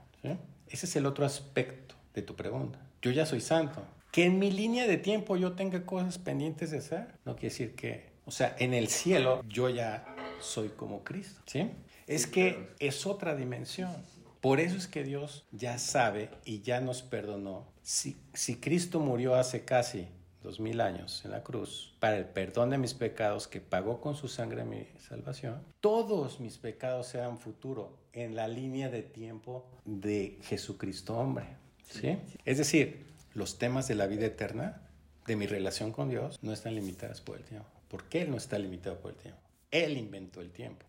Ese 0.68 0.87
es 0.87 0.96
el 0.96 1.06
otro 1.06 1.24
aspecto 1.24 1.94
de 2.14 2.22
tu 2.22 2.35
pregunta. 2.35 2.80
Yo 3.02 3.11
ya 3.11 3.26
soy 3.26 3.40
santo, 3.40 3.82
que 4.11 4.24
en 4.24 4.38
mi 4.38 4.50
línea 4.50 4.87
de 4.87 4.96
tiempo 4.96 5.37
yo 5.37 5.52
tenga 5.52 5.85
cosas 5.85 6.18
pendientes 6.18 6.70
de 6.70 6.78
hacer, 6.78 7.06
no 7.24 7.35
quiere 7.35 7.50
decir 7.50 7.74
que, 7.74 8.11
o 8.24 8.30
sea, 8.30 8.56
en 8.59 8.74
el 8.74 8.88
cielo 8.88 9.44
yo 9.48 9.68
ya 9.68 10.04
soy 10.40 10.70
como 10.70 11.04
Cristo, 11.04 11.40
¿sí? 11.46 11.70
Es 12.06 12.26
que 12.26 12.70
es 12.78 13.06
otra 13.06 13.37
dimensión. 13.37 13.94
Por 14.40 14.61
eso 14.61 14.76
es 14.76 14.87
que 14.87 15.02
Dios 15.02 15.44
ya 15.50 15.78
sabe 15.78 16.30
y 16.44 16.61
ya 16.61 16.80
nos 16.80 17.02
perdonó. 17.02 17.66
Si, 17.82 18.16
si 18.32 18.56
Cristo 18.56 19.00
murió 19.00 19.35
hace 19.35 19.64
casi 19.64 20.09
dos 20.46 20.61
mil 20.61 20.80
años 20.80 21.24
en 21.24 21.32
la 21.32 21.42
cruz 21.42 21.94
para 21.98 22.16
el 22.16 22.24
perdón 22.24 22.70
de 22.70 22.78
mis 22.78 22.94
pecados 22.94 23.48
que 23.48 23.61
pagó 23.61 24.00
con 24.00 24.14
su 24.14 24.28
sangre 24.28 24.64
mi 24.64 24.87
salvación, 25.09 25.61
todos 25.80 26.38
mis 26.38 26.56
pecados 26.56 27.09
serán 27.09 27.38
futuro 27.38 27.98
en 28.12 28.37
la 28.37 28.46
línea 28.46 28.88
de 28.88 29.02
tiempo 29.02 29.68
de 29.85 30.38
Jesucristo 30.42 31.18
hombre. 31.18 31.46
¿sí? 31.90 32.16
Es 32.44 32.59
decir, 32.59 33.06
los 33.35 33.59
temas 33.59 33.88
de 33.88 33.96
la 33.96 34.06
vida 34.06 34.26
eterna, 34.26 34.82
de 35.26 35.35
mi 35.35 35.48
relación 35.48 35.90
con 35.90 36.09
Dios, 36.09 36.38
no 36.42 36.52
están 36.52 36.76
limitadas 36.76 37.20
por 37.20 37.37
el 37.37 37.44
tiempo. 37.44 37.68
¿Por 37.88 38.04
qué 38.04 38.22
Él 38.22 38.30
no 38.30 38.37
está 38.37 38.56
limitado 38.59 39.00
por 39.00 39.11
el 39.11 39.16
tiempo? 39.16 39.40
Él 39.72 39.98
inventó 39.98 40.40
el 40.40 40.52
tiempo. 40.52 40.87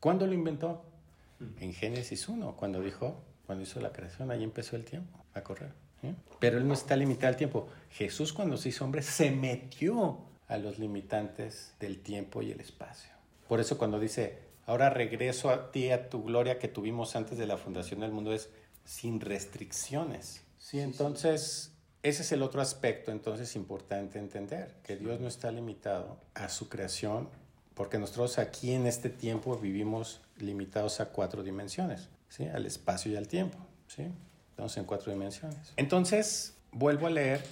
¿Cuándo 0.00 0.26
lo 0.26 0.34
inventó? 0.34 0.84
En 1.60 1.72
Génesis 1.72 2.28
1, 2.28 2.56
cuando 2.56 2.82
dijo, 2.82 3.24
cuando 3.46 3.64
hizo 3.64 3.80
la 3.80 3.90
creación, 3.90 4.30
ahí 4.30 4.44
empezó 4.44 4.76
el 4.76 4.84
tiempo 4.84 5.18
a 5.32 5.42
correr. 5.42 5.72
Pero 6.38 6.58
Él 6.58 6.66
no 6.66 6.74
está 6.74 6.96
limitado 6.96 7.28
al 7.28 7.36
tiempo. 7.36 7.68
Jesús 7.90 8.32
cuando 8.32 8.56
se 8.56 8.70
hizo 8.70 8.84
hombre 8.84 9.02
se 9.02 9.30
metió 9.30 10.18
a 10.48 10.58
los 10.58 10.78
limitantes 10.78 11.74
del 11.78 12.00
tiempo 12.00 12.42
y 12.42 12.50
el 12.50 12.60
espacio. 12.60 13.12
Por 13.48 13.60
eso 13.60 13.78
cuando 13.78 14.00
dice, 14.00 14.38
ahora 14.66 14.90
regreso 14.90 15.50
a 15.50 15.70
ti, 15.70 15.90
a 15.90 16.08
tu 16.08 16.24
gloria 16.24 16.58
que 16.58 16.68
tuvimos 16.68 17.16
antes 17.16 17.38
de 17.38 17.46
la 17.46 17.56
fundación 17.56 18.00
del 18.00 18.12
mundo, 18.12 18.32
es 18.32 18.50
sin 18.84 19.20
restricciones. 19.20 20.42
Sí, 20.58 20.80
entonces 20.80 21.72
ese 22.02 22.22
es 22.22 22.32
el 22.32 22.42
otro 22.42 22.60
aspecto 22.60 23.12
entonces 23.12 23.54
importante 23.54 24.18
entender, 24.18 24.74
que 24.82 24.96
Dios 24.96 25.20
no 25.20 25.28
está 25.28 25.52
limitado 25.52 26.18
a 26.34 26.48
su 26.48 26.68
creación, 26.68 27.28
porque 27.74 27.98
nosotros 27.98 28.38
aquí 28.38 28.72
en 28.72 28.86
este 28.86 29.08
tiempo 29.08 29.56
vivimos 29.56 30.20
limitados 30.36 31.00
a 31.00 31.10
cuatro 31.10 31.44
dimensiones, 31.44 32.08
¿sí? 32.28 32.46
al 32.46 32.66
espacio 32.66 33.12
y 33.12 33.16
al 33.16 33.28
tiempo. 33.28 33.56
¿sí? 33.86 34.08
En 34.76 34.84
cuatro 34.84 35.12
dimensiones. 35.12 35.72
Entonces, 35.76 36.54
vuelvo 36.70 37.08
a 37.08 37.10
leer 37.10 37.42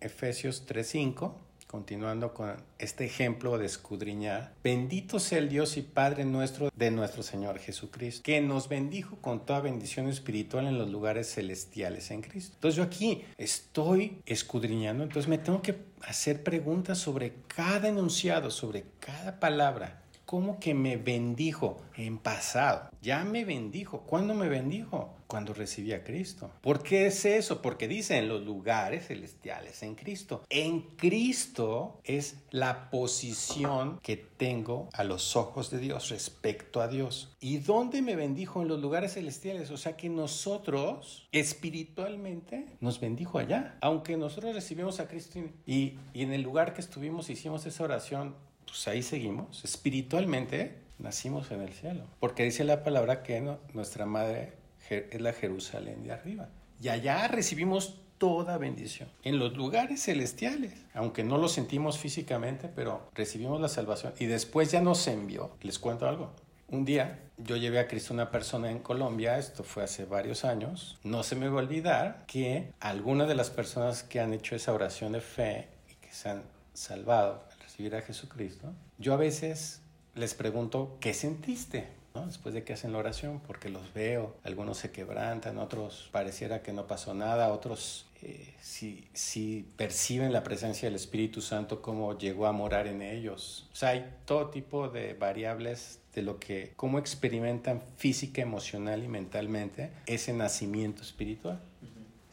Efesios 0.00 0.64
3.5 0.66 1.32
continuando 1.70 2.34
con 2.34 2.56
este 2.80 3.04
ejemplo 3.04 3.56
de 3.56 3.66
escudriñar, 3.66 4.52
bendito 4.64 5.20
sea 5.20 5.38
el 5.38 5.48
Dios 5.48 5.76
y 5.76 5.82
Padre 5.82 6.24
nuestro 6.24 6.68
de 6.74 6.90
nuestro 6.90 7.22
Señor 7.22 7.60
Jesucristo, 7.60 8.22
que 8.24 8.40
nos 8.40 8.68
bendijo 8.68 9.18
con 9.20 9.46
toda 9.46 9.60
bendición 9.60 10.08
espiritual 10.08 10.66
en 10.66 10.78
los 10.78 10.90
lugares 10.90 11.32
celestiales 11.32 12.10
en 12.10 12.22
Cristo. 12.22 12.54
Entonces 12.56 12.76
yo 12.76 12.82
aquí 12.82 13.24
estoy 13.38 14.20
escudriñando, 14.26 15.04
entonces 15.04 15.28
me 15.28 15.38
tengo 15.38 15.62
que 15.62 15.76
hacer 16.02 16.42
preguntas 16.42 16.98
sobre 16.98 17.34
cada 17.46 17.88
enunciado, 17.88 18.50
sobre 18.50 18.86
cada 18.98 19.38
palabra. 19.38 20.02
¿Cómo 20.26 20.58
que 20.58 20.74
me 20.74 20.96
bendijo 20.96 21.80
en 21.96 22.18
pasado? 22.18 22.90
Ya 23.00 23.24
me 23.24 23.44
bendijo. 23.44 24.00
¿Cuándo 24.02 24.34
me 24.34 24.48
bendijo? 24.48 25.14
Cuando 25.30 25.54
recibí 25.54 25.92
a 25.92 26.02
Cristo. 26.02 26.50
¿Por 26.60 26.82
qué 26.82 27.06
es 27.06 27.24
eso? 27.24 27.62
Porque 27.62 27.86
dice 27.86 28.18
en 28.18 28.28
los 28.28 28.42
lugares 28.42 29.06
celestiales 29.06 29.82
en 29.82 29.94
Cristo. 29.94 30.42
En 30.50 30.80
Cristo 30.96 32.00
es 32.04 32.36
la 32.50 32.90
posición 32.90 34.00
que 34.02 34.16
tengo 34.16 34.88
a 34.92 35.04
los 35.04 35.36
ojos 35.36 35.70
de 35.70 35.78
Dios 35.78 36.08
respecto 36.08 36.80
a 36.82 36.88
Dios. 36.88 37.36
¿Y 37.40 37.58
dónde 37.58 38.02
me 38.02 38.16
bendijo 38.16 38.60
en 38.60 38.68
los 38.68 38.80
lugares 38.80 39.14
celestiales? 39.14 39.70
O 39.70 39.76
sea 39.76 39.96
que 39.96 40.08
nosotros 40.08 41.28
espiritualmente 41.30 42.66
nos 42.80 42.98
bendijo 42.98 43.38
allá. 43.38 43.78
Aunque 43.80 44.16
nosotros 44.16 44.54
recibimos 44.54 44.98
a 44.98 45.06
Cristo 45.06 45.38
y, 45.64 45.94
y 46.12 46.22
en 46.22 46.32
el 46.32 46.42
lugar 46.42 46.74
que 46.74 46.80
estuvimos 46.80 47.30
hicimos 47.30 47.64
esa 47.66 47.84
oración, 47.84 48.34
pues 48.66 48.88
ahí 48.88 49.02
seguimos. 49.02 49.64
Espiritualmente 49.64 50.80
nacimos 50.98 51.50
en 51.50 51.62
el 51.62 51.72
cielo. 51.72 52.04
Porque 52.18 52.44
dice 52.44 52.64
la 52.64 52.82
palabra 52.82 53.22
que 53.22 53.40
nuestra 53.72 54.06
madre 54.06 54.59
es 54.90 55.20
la 55.20 55.32
Jerusalén 55.32 56.02
de 56.02 56.12
arriba. 56.12 56.48
Y 56.82 56.88
allá 56.88 57.28
recibimos 57.28 58.00
toda 58.18 58.58
bendición. 58.58 59.08
En 59.22 59.38
los 59.38 59.56
lugares 59.56 60.02
celestiales, 60.02 60.74
aunque 60.94 61.24
no 61.24 61.38
lo 61.38 61.48
sentimos 61.48 61.98
físicamente, 61.98 62.68
pero 62.68 63.08
recibimos 63.14 63.60
la 63.60 63.68
salvación. 63.68 64.12
Y 64.18 64.26
después 64.26 64.70
ya 64.70 64.80
nos 64.80 65.06
envió. 65.08 65.56
Les 65.62 65.78
cuento 65.78 66.06
algo. 66.06 66.32
Un 66.68 66.84
día 66.84 67.18
yo 67.38 67.56
llevé 67.56 67.80
a 67.80 67.88
Cristo 67.88 68.14
una 68.14 68.30
persona 68.30 68.70
en 68.70 68.80
Colombia, 68.80 69.38
esto 69.38 69.64
fue 69.64 69.82
hace 69.82 70.04
varios 70.04 70.44
años. 70.44 70.98
No 71.02 71.22
se 71.22 71.34
me 71.34 71.48
va 71.48 71.60
a 71.60 71.64
olvidar 71.64 72.24
que 72.26 72.72
algunas 72.80 73.26
de 73.26 73.34
las 73.34 73.50
personas 73.50 74.02
que 74.02 74.20
han 74.20 74.32
hecho 74.34 74.54
esa 74.54 74.72
oración 74.72 75.12
de 75.12 75.20
fe 75.20 75.68
y 75.88 75.94
que 75.94 76.12
se 76.12 76.28
han 76.28 76.42
salvado 76.74 77.44
al 77.50 77.60
recibir 77.60 77.94
a 77.96 78.02
Jesucristo, 78.02 78.72
yo 78.98 79.14
a 79.14 79.16
veces 79.16 79.80
les 80.14 80.34
pregunto, 80.34 80.98
¿qué 81.00 81.14
sentiste? 81.14 81.88
¿No? 82.14 82.26
después 82.26 82.54
de 82.54 82.64
que 82.64 82.72
hacen 82.72 82.92
la 82.92 82.98
oración, 82.98 83.40
porque 83.46 83.68
los 83.68 83.92
veo, 83.94 84.36
algunos 84.44 84.78
se 84.78 84.90
quebrantan, 84.90 85.58
otros 85.58 86.08
pareciera 86.12 86.62
que 86.62 86.72
no 86.72 86.86
pasó 86.86 87.14
nada, 87.14 87.52
otros 87.52 88.06
eh, 88.22 88.54
si, 88.60 89.08
si 89.14 89.66
perciben 89.76 90.32
la 90.32 90.42
presencia 90.42 90.88
del 90.88 90.96
Espíritu 90.96 91.40
Santo, 91.40 91.80
cómo 91.80 92.18
llegó 92.18 92.46
a 92.46 92.52
morar 92.52 92.86
en 92.86 93.02
ellos. 93.02 93.68
O 93.72 93.76
sea, 93.76 93.90
hay 93.90 94.12
todo 94.26 94.50
tipo 94.50 94.88
de 94.88 95.14
variables 95.14 96.00
de 96.14 96.22
lo 96.22 96.38
que, 96.38 96.72
cómo 96.76 96.98
experimentan 96.98 97.82
física, 97.96 98.42
emocional 98.42 99.02
y 99.02 99.08
mentalmente 99.08 99.90
ese 100.06 100.32
nacimiento 100.32 101.02
espiritual. 101.02 101.60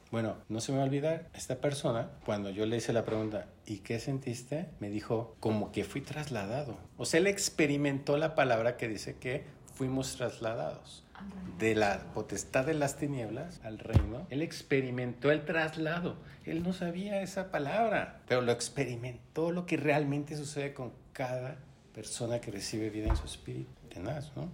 Bueno, 0.09 0.37
no 0.47 0.61
se 0.61 0.71
me 0.71 0.77
va 0.77 0.85
a 0.85 0.87
olvidar, 0.87 1.29
esta 1.33 1.57
persona, 1.57 2.09
cuando 2.25 2.49
yo 2.49 2.65
le 2.65 2.77
hice 2.77 2.93
la 2.93 3.03
pregunta, 3.03 3.47
¿y 3.65 3.79
qué 3.79 3.99
sentiste? 3.99 4.67
Me 4.79 4.89
dijo, 4.89 5.35
como 5.41 5.73
que 5.73 5.83
fui 5.83 5.99
trasladado. 5.99 6.77
O 6.97 7.05
sea, 7.05 7.19
él 7.19 7.27
experimentó 7.27 8.17
la 8.17 8.33
palabra 8.33 8.77
que 8.77 8.87
dice 8.87 9.17
que 9.17 9.43
fuimos 9.77 10.15
trasladados 10.15 11.03
de 11.59 11.75
la 11.75 11.99
potestad 12.15 12.65
de 12.65 12.73
las 12.73 12.97
tinieblas 12.97 13.61
al 13.63 13.77
reino. 13.77 14.25
Él 14.31 14.41
experimentó 14.41 15.29
el 15.29 15.45
traslado. 15.45 16.17
Él 16.45 16.63
no 16.63 16.73
sabía 16.73 17.21
esa 17.21 17.51
palabra, 17.51 18.21
pero 18.27 18.41
lo 18.41 18.51
experimentó 18.51 19.51
lo 19.51 19.67
que 19.67 19.77
realmente 19.77 20.35
sucede 20.35 20.73
con 20.73 20.91
cada 21.13 21.57
persona 21.93 22.41
que 22.41 22.51
recibe 22.51 22.89
vida 22.89 23.07
en 23.07 23.15
su 23.15 23.25
espíritu. 23.25 23.69
Tenaz, 23.89 24.31
¿no? 24.35 24.49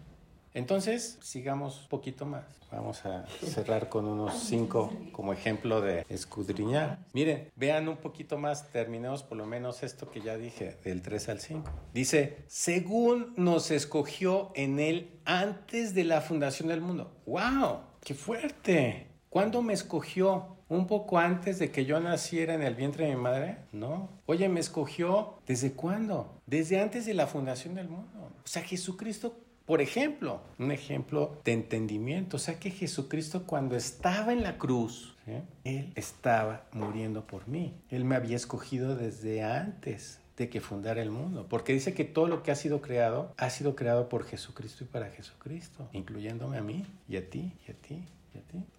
Entonces, 0.54 1.18
sigamos 1.22 1.82
un 1.84 1.88
poquito 1.90 2.26
más. 2.26 2.44
Vamos 2.72 3.06
a 3.06 3.26
cerrar 3.28 3.90
con 3.90 4.06
unos 4.06 4.34
cinco 4.40 4.92
como 5.12 5.34
ejemplo 5.34 5.82
de 5.82 6.06
escudriñar. 6.10 7.00
Miren, 7.14 7.52
vean 7.56 7.88
un 7.88 7.98
poquito 7.98 8.38
más, 8.38 8.72
terminemos 8.72 9.24
por 9.24 9.38
lo 9.38 9.46
menos 9.46 9.84
esto 9.84 10.10
que 10.10 10.22
ya 10.22 10.38
dije, 10.38 10.78
del 10.84 11.02
3 11.02 11.30
al 11.30 11.40
5. 11.40 11.72
Dice, 11.94 12.38
según 12.48 13.34
nos 13.36 13.72
escogió 13.72 14.52
en 14.56 14.80
él 14.80 15.20
antes 15.26 15.94
de 15.94 16.04
la 16.04 16.22
fundación 16.22 16.70
del 16.70 16.82
mundo. 16.82 17.16
¡Wow! 17.26 17.82
¡Qué 18.04 18.14
fuerte! 18.14 19.08
¿Cuándo 19.30 19.62
me 19.62 19.74
escogió? 19.74 20.58
¿Un 20.70 20.88
poco 20.88 21.20
antes 21.20 21.60
de 21.60 21.72
que 21.72 21.86
yo 21.86 22.00
naciera 22.00 22.56
en 22.56 22.64
el 22.64 22.74
vientre 22.74 23.06
de 23.06 23.16
mi 23.16 23.22
madre? 23.22 23.58
No. 23.72 24.10
Oye, 24.26 24.50
me 24.50 24.60
escogió 24.60 25.40
¿desde 25.46 25.74
cuándo? 25.74 26.42
Desde 26.48 26.80
antes 26.80 27.06
de 27.06 27.14
la 27.14 27.28
fundación 27.28 27.76
del 27.76 27.90
mundo. 27.90 28.32
O 28.44 28.48
sea, 28.48 28.64
Jesucristo 28.64 29.38
por 29.66 29.82
ejemplo, 29.82 30.42
un 30.60 30.72
ejemplo 30.72 31.42
de 31.46 31.54
entendimiento, 31.54 32.38
o 32.38 32.40
sea 32.40 32.60
que 32.60 32.72
Jesucristo 32.72 33.44
cuando 33.46 33.76
estaba 33.76 34.34
en 34.34 34.44
la 34.44 34.58
cruz, 34.58 35.16
Él 35.64 35.92
estaba 35.96 36.66
muriendo 36.72 37.26
por 37.26 37.48
mí. 37.48 37.74
Él 37.90 38.04
me 38.04 38.16
había 38.16 38.36
escogido 38.36 38.96
desde 38.96 39.44
antes 39.44 40.20
de 40.38 40.50
que 40.50 40.62
fundara 40.62 41.02
el 41.02 41.12
mundo, 41.12 41.48
porque 41.48 41.74
dice 41.74 41.94
que 41.94 42.04
todo 42.04 42.28
lo 42.28 42.44
que 42.44 42.52
ha 42.52 42.56
sido 42.56 42.82
creado 42.82 43.34
ha 43.38 43.50
sido 43.50 43.76
creado 43.76 44.10
por 44.10 44.26
Jesucristo 44.26 44.84
y 44.84 44.88
para 44.88 45.10
Jesucristo, 45.12 45.88
incluyéndome 45.94 46.58
a 46.58 46.62
mí 46.62 46.86
y 47.08 47.18
a 47.18 47.30
ti 47.30 47.54
y 47.68 47.72
a 47.72 47.76
ti 47.76 48.04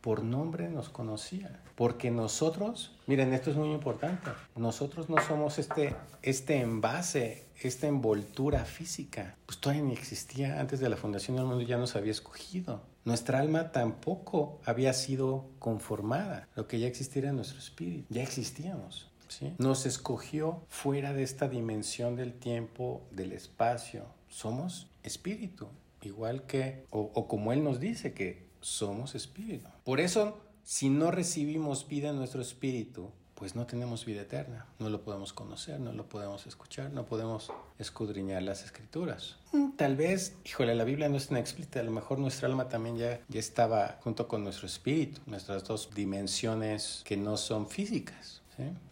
por 0.00 0.22
nombre 0.22 0.68
nos 0.68 0.88
conocía. 0.88 1.60
Porque 1.74 2.10
nosotros, 2.10 2.92
miren, 3.06 3.32
esto 3.32 3.50
es 3.50 3.56
muy 3.56 3.72
importante. 3.72 4.30
Nosotros 4.54 5.08
no 5.08 5.16
somos 5.26 5.58
este, 5.58 5.96
este 6.22 6.60
envase, 6.60 7.46
esta 7.60 7.86
envoltura 7.86 8.64
física. 8.64 9.36
Pues 9.46 9.58
todavía 9.58 9.82
ni 9.82 9.92
existía 9.92 10.60
antes 10.60 10.80
de 10.80 10.88
la 10.88 10.96
fundación 10.96 11.36
del 11.36 11.46
mundo, 11.46 11.62
ya 11.62 11.78
nos 11.78 11.96
había 11.96 12.12
escogido. 12.12 12.82
Nuestra 13.04 13.40
alma 13.40 13.72
tampoco 13.72 14.60
había 14.64 14.92
sido 14.92 15.46
conformada. 15.58 16.48
Lo 16.54 16.68
que 16.68 16.78
ya 16.78 16.86
existía 16.86 17.22
era 17.22 17.32
nuestro 17.32 17.58
espíritu. 17.58 18.06
Ya 18.08 18.22
existíamos. 18.22 19.10
¿sí? 19.28 19.52
Nos 19.58 19.84
escogió 19.84 20.62
fuera 20.68 21.12
de 21.12 21.22
esta 21.22 21.48
dimensión 21.48 22.14
del 22.16 22.34
tiempo, 22.34 23.02
del 23.10 23.32
espacio. 23.32 24.06
Somos 24.28 24.88
espíritu. 25.02 25.68
Igual 26.02 26.44
que, 26.44 26.84
o, 26.90 27.10
o 27.14 27.28
como 27.28 27.52
Él 27.52 27.64
nos 27.64 27.80
dice, 27.80 28.12
que 28.12 28.43
somos 28.64 29.14
espíritu. 29.14 29.68
Por 29.84 30.00
eso, 30.00 30.38
si 30.62 30.88
no 30.88 31.10
recibimos 31.10 31.86
vida 31.86 32.08
en 32.08 32.16
nuestro 32.16 32.40
espíritu, 32.40 33.10
pues 33.34 33.56
no 33.56 33.66
tenemos 33.66 34.04
vida 34.04 34.22
eterna. 34.22 34.66
No 34.78 34.88
lo 34.88 35.02
podemos 35.02 35.32
conocer, 35.32 35.80
no 35.80 35.92
lo 35.92 36.08
podemos 36.08 36.46
escuchar, 36.46 36.90
no 36.92 37.04
podemos 37.04 37.52
escudriñar 37.78 38.42
las 38.42 38.64
escrituras. 38.64 39.36
Mm, 39.52 39.72
tal 39.72 39.96
vez, 39.96 40.36
híjole, 40.44 40.74
la 40.74 40.84
Biblia 40.84 41.08
no 41.08 41.16
es 41.16 41.28
tan 41.28 41.38
explícita, 41.38 41.80
a 41.80 41.82
lo 41.82 41.90
mejor 41.90 42.18
nuestra 42.18 42.48
alma 42.48 42.68
también 42.68 42.96
ya, 42.96 43.20
ya 43.28 43.40
estaba 43.40 43.98
junto 44.02 44.28
con 44.28 44.44
nuestro 44.44 44.66
espíritu, 44.66 45.20
nuestras 45.26 45.64
dos 45.64 45.90
dimensiones 45.94 47.02
que 47.04 47.16
no 47.16 47.36
son 47.36 47.68
físicas. 47.68 48.40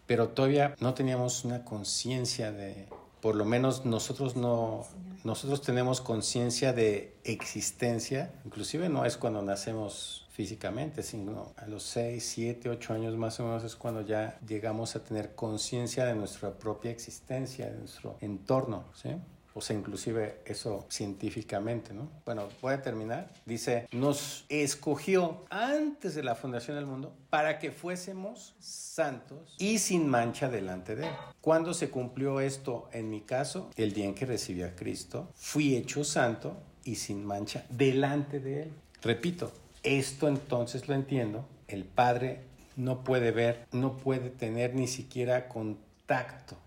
Pero 0.06 0.30
todavía 0.30 0.74
no 0.80 0.92
teníamos 0.92 1.44
una 1.44 1.64
conciencia 1.64 2.50
de, 2.50 2.88
por 3.20 3.36
lo 3.36 3.44
menos 3.44 3.84
nosotros 3.84 4.34
no, 4.34 4.84
nosotros 5.24 5.62
tenemos 5.62 6.00
conciencia 6.00 6.72
de 6.72 7.16
existencia, 7.24 8.32
inclusive 8.44 8.88
no 8.88 9.04
es 9.04 9.16
cuando 9.16 9.42
nacemos 9.42 10.26
físicamente, 10.30 11.02
sino 11.02 11.52
a 11.56 11.66
los 11.66 11.82
6, 11.84 12.24
7, 12.24 12.70
8 12.70 12.94
años 12.94 13.16
más 13.16 13.38
o 13.38 13.44
menos 13.44 13.64
es 13.64 13.76
cuando 13.76 14.00
ya 14.00 14.38
llegamos 14.46 14.96
a 14.96 15.04
tener 15.04 15.34
conciencia 15.34 16.04
de 16.06 16.14
nuestra 16.14 16.58
propia 16.58 16.90
existencia, 16.90 17.70
de 17.70 17.78
nuestro 17.78 18.16
entorno, 18.20 18.84
¿sí? 18.94 19.10
O 19.54 19.60
sea, 19.60 19.76
inclusive 19.76 20.40
eso 20.44 20.86
científicamente, 20.90 21.92
¿no? 21.92 22.08
Bueno, 22.24 22.48
voy 22.60 22.74
a 22.74 22.82
terminar. 22.82 23.32
Dice, 23.44 23.86
nos 23.92 24.44
escogió 24.48 25.44
antes 25.50 26.14
de 26.14 26.22
la 26.22 26.34
fundación 26.34 26.76
del 26.76 26.86
mundo 26.86 27.14
para 27.30 27.58
que 27.58 27.70
fuésemos 27.70 28.54
santos 28.58 29.54
y 29.58 29.78
sin 29.78 30.08
mancha 30.08 30.48
delante 30.48 30.96
de 30.96 31.06
Él. 31.08 31.14
¿Cuándo 31.40 31.74
se 31.74 31.90
cumplió 31.90 32.40
esto 32.40 32.88
en 32.92 33.10
mi 33.10 33.20
caso? 33.20 33.70
El 33.76 33.92
día 33.92 34.06
en 34.06 34.14
que 34.14 34.26
recibí 34.26 34.62
a 34.62 34.74
Cristo. 34.74 35.28
Fui 35.34 35.76
hecho 35.76 36.04
santo 36.04 36.56
y 36.84 36.96
sin 36.96 37.24
mancha 37.24 37.64
delante 37.68 38.40
de 38.40 38.62
Él. 38.64 38.72
Repito, 39.02 39.52
esto 39.82 40.28
entonces 40.28 40.88
lo 40.88 40.94
entiendo. 40.94 41.44
El 41.68 41.84
Padre 41.84 42.40
no 42.76 43.04
puede 43.04 43.30
ver, 43.32 43.66
no 43.72 43.96
puede 43.96 44.30
tener 44.30 44.74
ni 44.74 44.86
siquiera 44.86 45.48
con 45.48 45.78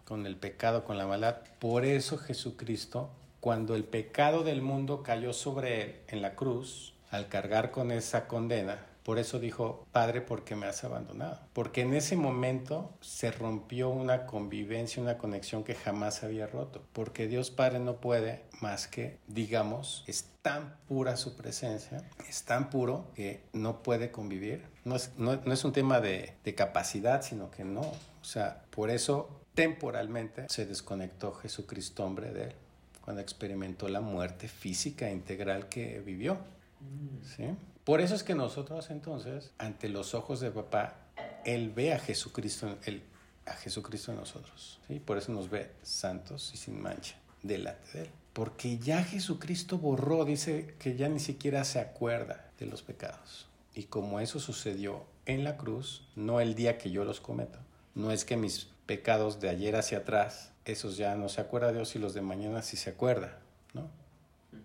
con 0.05 0.25
el 0.25 0.37
pecado, 0.37 0.83
con 0.83 0.97
la 0.97 1.05
maldad. 1.05 1.37
Por 1.59 1.85
eso 1.85 2.17
Jesucristo, 2.17 3.11
cuando 3.39 3.75
el 3.75 3.83
pecado 3.83 4.43
del 4.43 4.61
mundo 4.61 5.03
cayó 5.03 5.33
sobre 5.33 5.81
él 5.81 5.95
en 6.07 6.21
la 6.21 6.35
cruz, 6.35 6.95
al 7.11 7.27
cargar 7.27 7.69
con 7.69 7.91
esa 7.91 8.27
condena, 8.27 8.79
por 9.05 9.19
eso 9.19 9.37
dijo, 9.37 9.85
Padre, 9.91 10.21
¿por 10.21 10.43
qué 10.43 10.55
me 10.55 10.65
has 10.65 10.83
abandonado? 10.83 11.39
Porque 11.53 11.81
en 11.81 11.93
ese 11.93 12.15
momento 12.15 12.91
se 13.01 13.29
rompió 13.29 13.89
una 13.89 14.25
convivencia, 14.25 14.99
una 14.99 15.19
conexión 15.19 15.63
que 15.63 15.75
jamás 15.75 16.23
había 16.23 16.47
roto. 16.47 16.83
Porque 16.91 17.27
Dios 17.27 17.51
Padre 17.51 17.77
no 17.77 17.97
puede 18.01 18.41
más 18.61 18.87
que, 18.87 19.19
digamos, 19.27 20.03
es 20.07 20.31
tan 20.41 20.75
pura 20.87 21.17
su 21.17 21.35
presencia, 21.35 22.03
es 22.27 22.45
tan 22.45 22.71
puro 22.71 23.11
que 23.13 23.43
no 23.53 23.83
puede 23.83 24.09
convivir. 24.09 24.65
No 24.85 24.95
es, 24.95 25.11
no, 25.17 25.33
es 25.33 25.63
un 25.63 25.71
tema 25.71 25.99
de, 25.99 26.33
de 26.43 26.55
capacidad, 26.55 27.21
sino 27.21 27.51
que 27.51 27.63
no. 27.63 27.81
O 27.81 28.23
sea, 28.23 28.63
por 28.71 28.89
eso 28.89 29.29
temporalmente 29.53 30.47
se 30.49 30.65
desconectó 30.65 31.31
Jesucristo, 31.31 32.03
hombre 32.03 32.33
de 32.33 32.45
él, 32.45 32.55
cuando 33.01 33.21
experimentó 33.21 33.87
la 33.87 34.01
muerte 34.01 34.47
física 34.47 35.11
integral 35.11 35.69
que 35.69 35.99
vivió. 35.99 36.39
¿Sí? 37.37 37.55
Por 37.85 38.01
eso 38.01 38.15
es 38.15 38.23
que 38.23 38.33
nosotros 38.33 38.89
entonces, 38.89 39.51
ante 39.59 39.89
los 39.89 40.15
ojos 40.15 40.39
de 40.39 40.49
papá, 40.49 40.95
él 41.45 41.69
ve 41.69 41.93
a 41.93 41.99
Jesucristo, 41.99 42.77
él, 42.85 43.03
a 43.45 43.53
Jesucristo 43.53 44.11
en 44.11 44.17
nosotros. 44.17 44.79
¿sí? 44.87 44.99
Por 44.99 45.19
eso 45.19 45.31
nos 45.31 45.51
ve 45.51 45.71
santos 45.83 46.51
y 46.53 46.57
sin 46.57 46.81
mancha 46.81 47.15
delante 47.43 47.87
de 47.93 48.03
él. 48.05 48.09
Porque 48.33 48.79
ya 48.79 49.03
Jesucristo 49.03 49.77
borró, 49.77 50.25
dice 50.25 50.73
que 50.79 50.97
ya 50.97 51.07
ni 51.09 51.19
siquiera 51.19 51.63
se 51.63 51.79
acuerda 51.79 52.49
de 52.59 52.65
los 52.65 52.81
pecados. 52.81 53.47
Y 53.75 53.83
como 53.83 54.19
eso 54.19 54.39
sucedió 54.39 55.05
en 55.27 55.43
la 55.43 55.55
cruz, 55.55 56.07
no 56.15 56.41
el 56.41 56.55
día 56.55 56.79
que 56.79 56.89
yo 56.89 57.05
los 57.05 57.21
cometo, 57.21 57.59
no 57.93 58.11
es 58.11 58.25
que 58.25 58.35
mis 58.35 58.67
pecados 58.87 59.39
de 59.39 59.49
ayer 59.49 59.75
hacia 59.75 59.99
atrás, 59.99 60.51
esos 60.65 60.97
ya 60.97 61.15
no 61.15 61.29
se 61.29 61.39
acuerda 61.39 61.71
Dios 61.71 61.95
y 61.95 61.99
los 61.99 62.13
de 62.13 62.21
mañana 62.21 62.61
sí 62.61 62.77
se 62.77 62.89
acuerda, 62.89 63.39
¿no? 63.73 63.89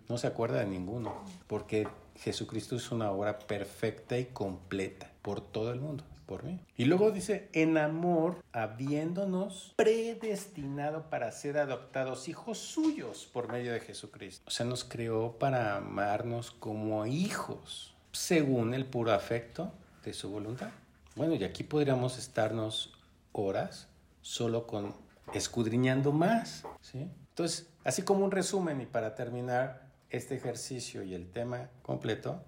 No 0.09 0.17
se 0.17 0.27
acuerda 0.27 0.59
de 0.59 0.65
ninguno, 0.65 1.23
porque 1.47 1.87
Jesucristo 2.15 2.75
es 2.75 2.91
una 2.91 3.11
obra 3.11 3.39
perfecta 3.39 4.17
y 4.17 4.25
completa 4.25 5.11
por 5.21 5.41
todo 5.41 5.71
el 5.71 5.79
mundo, 5.79 6.03
por 6.25 6.43
mí. 6.43 6.59
Y 6.77 6.85
luego 6.85 7.11
dice, 7.11 7.49
en 7.53 7.77
amor, 7.77 8.43
habiéndonos 8.51 9.73
predestinado 9.75 11.09
para 11.09 11.31
ser 11.31 11.57
adoptados 11.57 12.27
hijos 12.27 12.57
suyos 12.57 13.29
por 13.31 13.51
medio 13.51 13.73
de 13.73 13.79
Jesucristo. 13.79 14.43
O 14.47 14.51
sea, 14.51 14.65
nos 14.65 14.83
creó 14.83 15.37
para 15.39 15.77
amarnos 15.77 16.51
como 16.51 17.05
hijos, 17.05 17.93
según 18.11 18.73
el 18.73 18.85
puro 18.85 19.13
afecto 19.13 19.71
de 20.03 20.13
su 20.13 20.29
voluntad. 20.29 20.69
Bueno, 21.15 21.35
y 21.35 21.43
aquí 21.43 21.63
podríamos 21.63 22.17
estarnos 22.17 22.93
horas 23.33 23.87
solo 24.21 24.67
con 24.67 24.93
escudriñando 25.33 26.11
más, 26.11 26.63
¿sí? 26.81 27.09
Entonces, 27.29 27.67
así 27.83 28.01
como 28.03 28.25
un 28.25 28.31
resumen 28.31 28.81
y 28.81 28.85
para 28.85 29.15
terminar 29.15 29.90
este 30.11 30.35
ejercicio 30.35 31.03
y 31.03 31.13
el 31.13 31.31
tema 31.31 31.69
completo, 31.81 32.43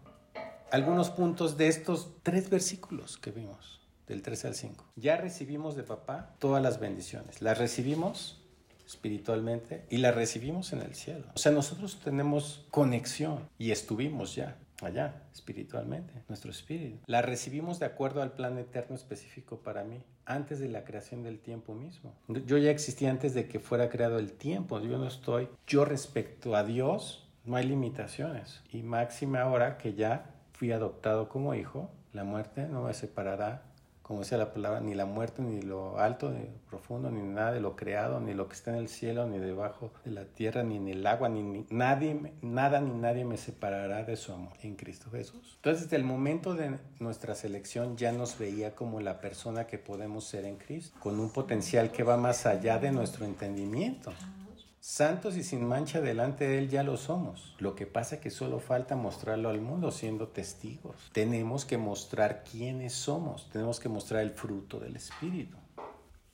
algunos 0.72 1.10
puntos 1.10 1.58
de 1.58 1.68
estos 1.68 2.10
tres 2.24 2.50
versículos 2.50 3.18
que 3.18 3.32
vimos, 3.32 3.82
del 4.08 4.22
3 4.22 4.46
al 4.46 4.56
5. 4.56 4.86
Ya 4.96 5.18
recibimos 5.18 5.76
de 5.76 5.84
papá 5.84 6.36
todas 6.40 6.62
las 6.62 6.80
bendiciones. 6.80 7.42
Las 7.42 7.58
recibimos 7.58 8.42
espiritualmente 8.86 9.86
y 9.90 9.98
la 9.98 10.12
recibimos 10.12 10.74
en 10.74 10.82
el 10.82 10.94
cielo. 10.94 11.26
O 11.36 11.38
sea, 11.38 11.52
nosotros 11.52 12.00
tenemos 12.04 12.66
conexión 12.70 13.48
y 13.58 13.72
estuvimos 13.72 14.36
ya 14.36 14.58
allá 14.82 15.24
espiritualmente, 15.34 16.14
nuestro 16.28 16.52
espíritu. 16.52 17.00
La 17.06 17.22
recibimos 17.22 17.80
de 17.80 17.86
acuerdo 17.86 18.22
al 18.22 18.34
plan 18.34 18.58
eterno 18.58 18.96
específico 18.96 19.60
para 19.60 19.84
mí, 19.84 20.04
antes 20.26 20.60
de 20.60 20.70
la 20.70 20.84
creación 20.84 21.24
del 21.24 21.40
tiempo 21.40 21.74
mismo. 21.74 22.14
Yo 22.28 22.58
ya 22.58 22.72
existía 22.72 23.10
antes 23.10 23.34
de 23.34 23.48
que 23.48 23.60
fuera 23.60 23.90
creado 23.90 24.20
el 24.20 24.34
tiempo. 24.34 24.80
Yo 24.80 24.98
no 24.98 25.08
estoy, 25.08 25.48
yo 25.68 25.86
respecto 25.86 26.56
a 26.56 26.64
Dios, 26.64 27.23
no 27.46 27.56
hay 27.56 27.66
limitaciones. 27.66 28.62
Y 28.72 28.84
máxima 28.84 29.42
ahora 29.42 29.78
que 29.78 29.94
ya 29.94 30.26
fui 30.54 30.72
adoptado 30.72 31.30
como 31.30 31.56
hijo, 31.56 31.90
la 32.14 32.24
muerte 32.24 32.68
no 32.68 32.84
me 32.84 32.94
separará 32.94 33.64
como 34.04 34.20
decía 34.20 34.38
la 34.38 34.54
palabra, 34.54 34.82
ni 34.82 34.94
la 34.94 35.06
muerte, 35.06 35.42
ni 35.42 35.62
lo 35.62 35.98
alto, 35.98 36.30
ni 36.30 36.42
lo 36.42 36.58
profundo, 36.70 37.10
ni 37.10 37.22
nada 37.22 37.54
de 37.54 37.62
lo 37.62 37.78
creado, 37.78 38.20
ni 38.20 38.34
lo 38.34 38.50
que 38.50 38.56
está 38.56 38.72
en 38.72 38.78
el 38.78 38.90
cielo, 38.90 39.26
ni 39.26 39.40
debajo 39.40 39.94
de 40.04 40.12
la 40.12 40.26
tierra, 40.26 40.62
ni 40.62 40.76
en 40.76 40.90
el 40.90 41.08
agua, 41.08 41.30
ni, 41.30 41.66
nadie, 41.70 42.34
nada 42.42 42.82
ni 42.82 42.92
nadie 42.92 43.24
me 43.24 43.38
separará 43.38 44.04
de 44.04 44.18
su 44.18 44.34
amor 44.34 44.58
en 44.62 44.76
Cristo 44.76 45.10
Jesús. 45.10 45.54
Entonces, 45.56 45.84
desde 45.86 45.96
el 45.96 46.04
momento 46.04 46.54
de 46.54 46.80
nuestra 47.00 47.34
selección 47.34 47.96
ya 47.96 48.12
nos 48.12 48.38
veía 48.38 48.76
como 48.76 49.00
la 49.00 49.22
persona 49.22 49.68
que 49.68 49.78
podemos 49.78 50.26
ser 50.26 50.44
en 50.44 50.58
Cristo, 50.58 51.00
con 51.00 51.18
un 51.22 51.30
potencial 51.30 51.90
que 51.90 52.04
va 52.04 52.18
más 52.18 52.46
allá 52.46 52.80
de 52.80 52.92
nuestro 52.92 53.24
entendimiento. 53.24 54.12
Santos 54.86 55.38
y 55.38 55.44
sin 55.44 55.66
mancha 55.66 56.02
delante 56.02 56.46
de 56.46 56.58
Él 56.58 56.68
ya 56.68 56.84
lo 56.84 56.98
somos. 56.98 57.56
Lo 57.58 57.74
que 57.74 57.86
pasa 57.86 58.16
es 58.16 58.22
que 58.22 58.30
solo 58.30 58.60
falta 58.60 58.98
mostrarlo 58.98 59.48
al 59.48 59.62
mundo 59.62 59.92
siendo 59.92 60.28
testigos. 60.28 61.10
Tenemos 61.14 61.64
que 61.64 61.78
mostrar 61.78 62.44
quiénes 62.44 62.92
somos. 62.92 63.50
Tenemos 63.50 63.80
que 63.80 63.88
mostrar 63.88 64.24
el 64.24 64.32
fruto 64.32 64.82
del 64.82 64.98
Espíritu. 64.98 65.56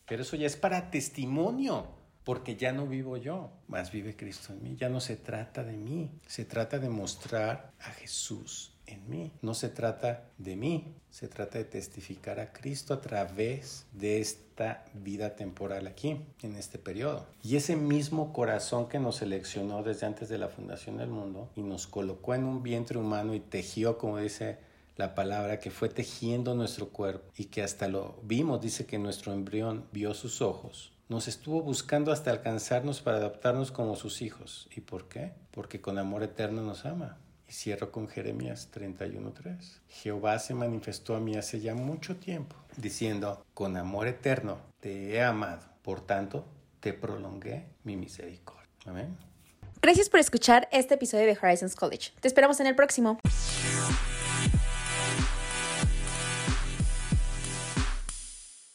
Pero 0.07 0.23
eso 0.23 0.35
ya 0.35 0.47
es 0.47 0.55
para 0.55 0.89
testimonio, 0.89 1.85
porque 2.23 2.55
ya 2.55 2.71
no 2.71 2.87
vivo 2.87 3.17
yo, 3.17 3.51
más 3.67 3.91
vive 3.91 4.15
Cristo 4.15 4.51
en 4.51 4.63
mí. 4.63 4.75
Ya 4.77 4.89
no 4.89 4.99
se 4.99 5.15
trata 5.15 5.63
de 5.63 5.77
mí, 5.77 6.09
se 6.25 6.43
trata 6.43 6.79
de 6.79 6.89
mostrar 6.89 7.73
a 7.79 7.91
Jesús 7.91 8.78
en 8.89 9.09
mí. 9.09 9.31
No 9.41 9.53
se 9.53 9.69
trata 9.69 10.25
de 10.37 10.55
mí, 10.55 10.93
se 11.09 11.27
trata 11.27 11.57
de 11.57 11.65
testificar 11.65 12.39
a 12.39 12.51
Cristo 12.51 12.93
a 12.93 13.01
través 13.01 13.85
de 13.93 14.19
esta 14.19 14.85
vida 14.93 15.35
temporal 15.35 15.87
aquí, 15.87 16.21
en 16.41 16.55
este 16.55 16.77
periodo. 16.77 17.25
Y 17.43 17.55
ese 17.55 17.75
mismo 17.75 18.33
corazón 18.33 18.89
que 18.89 18.99
nos 18.99 19.17
seleccionó 19.17 19.83
desde 19.83 20.05
antes 20.05 20.29
de 20.29 20.37
la 20.37 20.49
fundación 20.49 20.97
del 20.97 21.09
mundo 21.09 21.49
y 21.55 21.61
nos 21.61 21.87
colocó 21.87 22.35
en 22.35 22.43
un 22.43 22.63
vientre 22.63 22.97
humano 22.97 23.33
y 23.33 23.39
tejió, 23.39 23.97
como 23.97 24.17
dice 24.17 24.57
la 24.97 25.15
palabra, 25.15 25.59
que 25.59 25.71
fue 25.71 25.89
tejiendo 25.89 26.55
nuestro 26.55 26.89
cuerpo 26.89 27.31
y 27.37 27.45
que 27.45 27.63
hasta 27.63 27.87
lo 27.87 28.19
vimos, 28.23 28.61
dice 28.61 28.85
que 28.85 28.99
nuestro 28.99 29.33
embrión 29.33 29.85
vio 29.93 30.13
sus 30.13 30.41
ojos. 30.41 30.91
Nos 31.07 31.27
estuvo 31.27 31.63
buscando 31.63 32.11
hasta 32.11 32.29
alcanzarnos 32.29 33.01
para 33.01 33.17
adoptarnos 33.17 33.71
como 33.71 33.95
sus 33.95 34.21
hijos. 34.21 34.67
¿Y 34.75 34.81
por 34.81 35.07
qué? 35.07 35.31
Porque 35.49 35.81
con 35.81 35.97
amor 35.97 36.21
eterno 36.21 36.61
nos 36.61 36.85
ama. 36.85 37.17
Y 37.49 37.51
cierro 37.51 37.91
con 37.91 38.07
Jeremías 38.07 38.69
31.3. 38.71 39.57
Jehová 39.89 40.37
se 40.37 40.53
manifestó 40.53 41.15
a 41.15 41.19
mí 41.19 41.35
hace 41.35 41.59
ya 41.59 41.73
mucho 41.73 42.17
tiempo, 42.17 42.55
diciendo, 42.77 43.43
con 43.55 43.75
amor 43.75 44.07
eterno 44.07 44.59
te 44.79 45.15
he 45.15 45.23
amado, 45.23 45.65
por 45.81 46.01
tanto 46.01 46.45
te 46.79 46.93
prolongué 46.93 47.65
mi 47.83 47.97
misericordia. 47.97 48.69
Amén. 48.85 49.17
Gracias 49.81 50.09
por 50.09 50.19
escuchar 50.19 50.67
este 50.71 50.93
episodio 50.95 51.25
de 51.25 51.37
Horizons 51.41 51.75
College. 51.75 52.11
Te 52.19 52.27
esperamos 52.27 52.59
en 52.59 52.67
el 52.67 52.75
próximo. 52.75 53.19